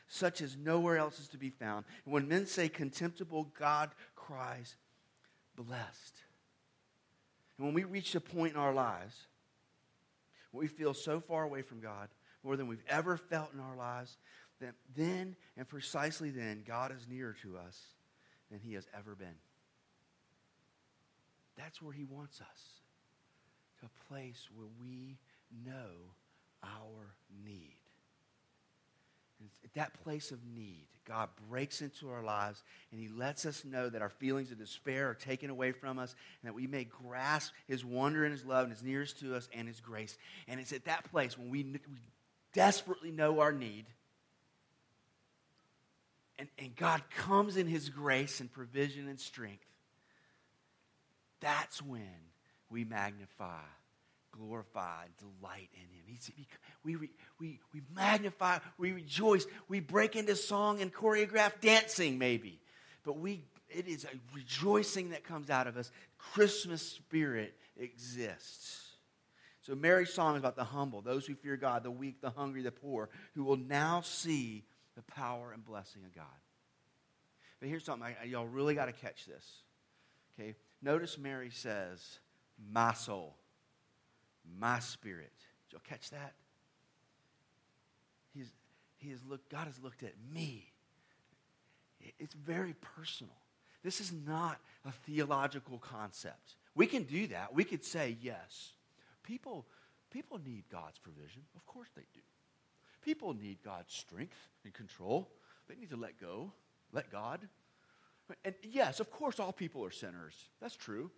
such 0.08 0.40
as 0.40 0.56
nowhere 0.56 0.96
else 0.96 1.20
is 1.20 1.28
to 1.28 1.38
be 1.38 1.50
found. 1.50 1.84
And 2.04 2.12
when 2.12 2.26
men 2.26 2.44
say 2.44 2.68
contemptible, 2.68 3.52
God 3.56 3.92
cries, 4.16 4.74
blessed. 5.54 6.16
And 7.56 7.64
when 7.64 7.72
we 7.72 7.84
reach 7.84 8.16
a 8.16 8.20
point 8.20 8.54
in 8.54 8.58
our 8.58 8.74
lives 8.74 9.14
where 10.50 10.62
we 10.62 10.66
feel 10.66 10.92
so 10.92 11.20
far 11.20 11.44
away 11.44 11.62
from 11.62 11.78
God, 11.78 12.08
more 12.42 12.56
than 12.56 12.66
we've 12.66 12.82
ever 12.88 13.16
felt 13.16 13.54
in 13.54 13.60
our 13.60 13.76
lives, 13.76 14.18
that 14.60 14.74
then 14.96 15.36
and 15.56 15.68
precisely 15.68 16.30
then, 16.30 16.64
God 16.66 16.90
is 16.90 17.06
nearer 17.08 17.36
to 17.42 17.58
us 17.58 17.80
than 18.50 18.58
he 18.58 18.74
has 18.74 18.88
ever 18.92 19.14
been. 19.14 19.38
That's 21.56 21.80
where 21.80 21.92
he 21.92 22.02
wants 22.02 22.40
us 22.40 22.81
a 23.82 24.12
place 24.12 24.48
where 24.54 24.68
we 24.80 25.18
know 25.64 26.12
our 26.62 27.14
need. 27.44 27.76
And 29.40 29.50
at 29.64 29.74
that 29.74 30.02
place 30.04 30.30
of 30.30 30.38
need, 30.54 30.86
God 31.04 31.28
breaks 31.50 31.82
into 31.82 32.08
our 32.10 32.22
lives 32.22 32.62
and 32.92 33.00
He 33.00 33.08
lets 33.08 33.44
us 33.44 33.64
know 33.64 33.88
that 33.88 34.02
our 34.02 34.08
feelings 34.08 34.52
of 34.52 34.58
despair 34.58 35.10
are 35.10 35.14
taken 35.14 35.50
away 35.50 35.72
from 35.72 35.98
us 35.98 36.14
and 36.40 36.48
that 36.48 36.54
we 36.54 36.68
may 36.68 36.84
grasp 36.84 37.52
His 37.66 37.84
wonder 37.84 38.24
and 38.24 38.32
His 38.32 38.44
love 38.44 38.64
and 38.64 38.72
His 38.72 38.84
nearest 38.84 39.18
to 39.20 39.34
us 39.34 39.48
and 39.52 39.66
His 39.66 39.80
grace. 39.80 40.16
And 40.46 40.60
it's 40.60 40.72
at 40.72 40.84
that 40.84 41.10
place 41.10 41.36
when 41.36 41.50
we, 41.50 41.64
we 41.64 41.80
desperately 42.52 43.10
know 43.10 43.40
our 43.40 43.52
need 43.52 43.86
and, 46.38 46.48
and 46.58 46.74
God 46.74 47.02
comes 47.16 47.56
in 47.56 47.68
His 47.68 47.88
grace 47.88 48.40
and 48.40 48.50
provision 48.50 49.08
and 49.08 49.20
strength. 49.20 49.64
That's 51.40 51.80
when 51.80 52.00
we 52.72 52.84
magnify 52.84 53.60
glorify, 54.32 55.04
delight 55.18 55.68
in 55.74 55.82
him. 55.82 56.04
He's, 56.06 56.30
we, 56.84 56.96
we, 56.96 57.60
we 57.72 57.82
magnify, 57.94 58.58
we 58.78 58.92
rejoice, 58.92 59.46
we 59.68 59.80
break 59.80 60.16
into 60.16 60.34
song 60.34 60.80
and 60.80 60.92
choreograph 60.92 61.60
dancing, 61.60 62.18
maybe. 62.18 62.58
But 63.04 63.18
we, 63.18 63.44
it 63.68 63.86
is 63.86 64.04
a 64.04 64.08
rejoicing 64.34 65.10
that 65.10 65.24
comes 65.24 65.50
out 65.50 65.66
of 65.66 65.76
us. 65.76 65.90
Christmas 66.18 66.82
spirit 66.82 67.54
exists. 67.76 68.80
So 69.62 69.74
Mary's 69.74 70.12
song 70.12 70.34
is 70.34 70.40
about 70.40 70.56
the 70.56 70.64
humble, 70.64 71.02
those 71.02 71.26
who 71.26 71.34
fear 71.34 71.56
God, 71.56 71.84
the 71.84 71.90
weak, 71.90 72.20
the 72.20 72.30
hungry, 72.30 72.62
the 72.62 72.72
poor, 72.72 73.10
who 73.34 73.44
will 73.44 73.56
now 73.56 74.00
see 74.00 74.64
the 74.96 75.02
power 75.02 75.52
and 75.52 75.64
blessing 75.64 76.02
of 76.04 76.14
God. 76.14 76.24
But 77.60 77.68
here's 77.68 77.84
something, 77.84 78.14
I, 78.20 78.24
y'all 78.24 78.46
really 78.46 78.74
got 78.74 78.86
to 78.86 78.92
catch 78.92 79.24
this. 79.26 79.46
Okay? 80.34 80.56
Notice 80.82 81.16
Mary 81.16 81.50
says, 81.50 82.18
my 82.72 82.92
soul 82.92 83.36
my 84.58 84.78
spirit. 84.78 85.32
Did 85.68 85.74
y'all 85.74 85.82
catch 85.88 86.10
that? 86.10 86.34
He's, 88.34 88.50
he 88.96 89.10
has 89.10 89.24
looked, 89.24 89.50
God 89.50 89.66
has 89.66 89.78
looked 89.82 90.02
at 90.02 90.14
me. 90.32 90.72
It's 92.18 92.34
very 92.34 92.74
personal. 92.96 93.34
This 93.82 94.00
is 94.00 94.12
not 94.12 94.58
a 94.84 94.92
theological 95.06 95.78
concept. 95.78 96.56
We 96.74 96.86
can 96.86 97.04
do 97.04 97.26
that. 97.28 97.54
We 97.54 97.64
could 97.64 97.84
say, 97.84 98.16
yes, 98.20 98.72
people, 99.22 99.66
people 100.10 100.40
need 100.44 100.64
God's 100.70 100.98
provision. 100.98 101.42
Of 101.54 101.66
course 101.66 101.88
they 101.94 102.06
do. 102.14 102.20
People 103.02 103.34
need 103.34 103.58
God's 103.64 103.92
strength 103.92 104.36
and 104.64 104.72
control. 104.72 105.28
They 105.68 105.74
need 105.74 105.90
to 105.90 105.96
let 105.96 106.20
go, 106.20 106.52
let 106.92 107.10
God. 107.10 107.40
And 108.44 108.54
yes, 108.62 109.00
of 109.00 109.10
course, 109.10 109.38
all 109.38 109.52
people 109.52 109.84
are 109.84 109.90
sinners. 109.90 110.34
That's 110.60 110.76
true. 110.76 111.10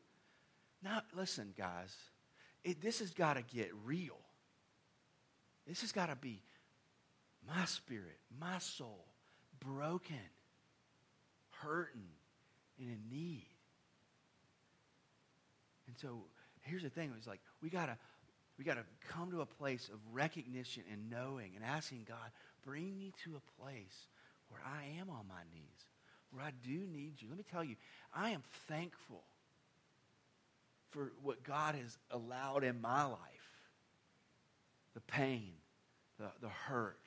Now, 0.85 1.01
listen, 1.16 1.55
guys 1.57 1.97
it, 2.64 2.81
this 2.81 3.01
has 3.01 3.11
got 3.11 3.35
to 3.35 3.42
get 3.42 3.70
real. 3.85 4.18
This 5.66 5.83
has 5.83 5.92
got 5.92 6.09
to 6.09 6.16
be 6.16 6.42
my 7.47 7.64
spirit, 7.66 8.18
my 8.40 8.59
soul, 8.59 9.05
broken, 9.61 10.16
hurting, 11.51 12.09
and 12.79 12.88
in 12.88 12.99
need. 13.11 13.47
And 15.87 15.97
so 15.99 16.25
here's 16.62 16.83
the 16.83 16.88
thing: 16.88 17.12
it's 17.16 17.27
like 17.27 17.40
we 17.62 17.68
gotta 17.68 17.99
we 18.59 18.64
gotta 18.64 18.85
come 19.09 19.31
to 19.31 19.42
a 19.42 19.47
place 19.47 19.90
of 19.92 19.99
recognition 20.12 20.83
and 20.90 21.11
knowing 21.11 21.53
and 21.55 21.64
asking 21.64 22.07
God, 22.09 22.31
bring 22.64 22.97
me 22.97 23.12
to 23.25 23.37
a 23.37 23.62
place 23.62 24.07
where 24.49 24.61
I 24.64 24.99
am 24.99 25.11
on 25.11 25.27
my 25.29 25.42
knees, 25.53 25.88
where 26.31 26.42
I 26.42 26.53
do 26.66 26.87
need 26.90 27.20
you. 27.20 27.29
Let 27.29 27.37
me 27.37 27.44
tell 27.51 27.64
you, 27.64 27.77
I 28.14 28.31
am 28.31 28.42
thankful 28.68 29.23
for 30.94 31.12
what 31.22 31.42
God 31.42 31.74
has 31.74 31.98
allowed 32.11 32.62
in 32.62 32.80
my 32.80 33.04
life 33.04 33.18
the 34.94 35.00
pain, 35.00 35.50
the, 36.20 36.30
the 36.40 36.48
hurt, 36.48 37.00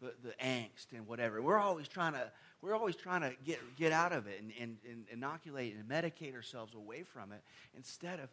the, 0.00 0.14
the 0.24 0.34
angst, 0.42 0.92
and 0.92 1.06
whatever. 1.06 1.42
We're 1.42 1.58
always 1.58 1.86
trying 1.86 2.14
to. 2.14 2.32
We're 2.62 2.74
always 2.74 2.96
trying 2.96 3.20
to 3.20 3.32
get, 3.44 3.60
get 3.76 3.92
out 3.92 4.12
of 4.12 4.26
it 4.26 4.40
and, 4.40 4.50
and, 4.58 4.78
and 4.90 5.04
inoculate 5.12 5.76
and 5.76 5.88
medicate 5.88 6.34
ourselves 6.34 6.74
away 6.74 7.02
from 7.02 7.30
it 7.30 7.42
instead 7.76 8.18
of, 8.18 8.30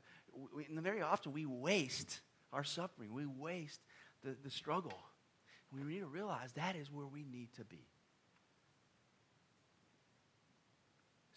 we, 0.55 0.65
and 0.65 0.81
very 0.81 1.01
often 1.01 1.33
we 1.33 1.45
waste 1.45 2.21
our 2.53 2.63
suffering. 2.63 3.13
We 3.13 3.25
waste 3.25 3.81
the, 4.23 4.35
the 4.41 4.49
struggle. 4.49 4.97
We 5.73 5.83
need 5.83 5.99
to 5.99 6.07
realize 6.07 6.53
that 6.53 6.77
is 6.77 6.89
where 6.89 7.05
we 7.05 7.25
need 7.29 7.49
to 7.57 7.65
be. 7.65 7.85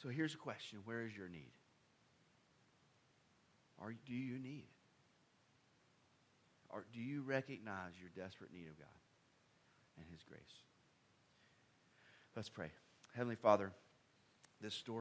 So 0.01 0.09
here's 0.09 0.35
a 0.35 0.39
question 0.39 0.79
Where 0.85 1.03
is 1.03 1.15
your 1.15 1.29
need? 1.29 1.51
Or 3.79 3.95
do 4.07 4.15
you 4.15 4.39
need 4.39 4.65
it? 4.65 4.77
Or 6.71 6.85
do 6.93 7.01
you 7.01 7.23
recognize 7.23 7.93
your 7.99 8.11
desperate 8.15 8.53
need 8.53 8.67
of 8.69 8.79
God 8.79 8.89
and 9.99 10.07
His 10.11 10.23
grace? 10.23 10.41
Let's 12.35 12.49
pray. 12.49 12.71
Heavenly 13.15 13.37
Father, 13.37 13.73
this 14.61 14.75
story. 14.75 14.95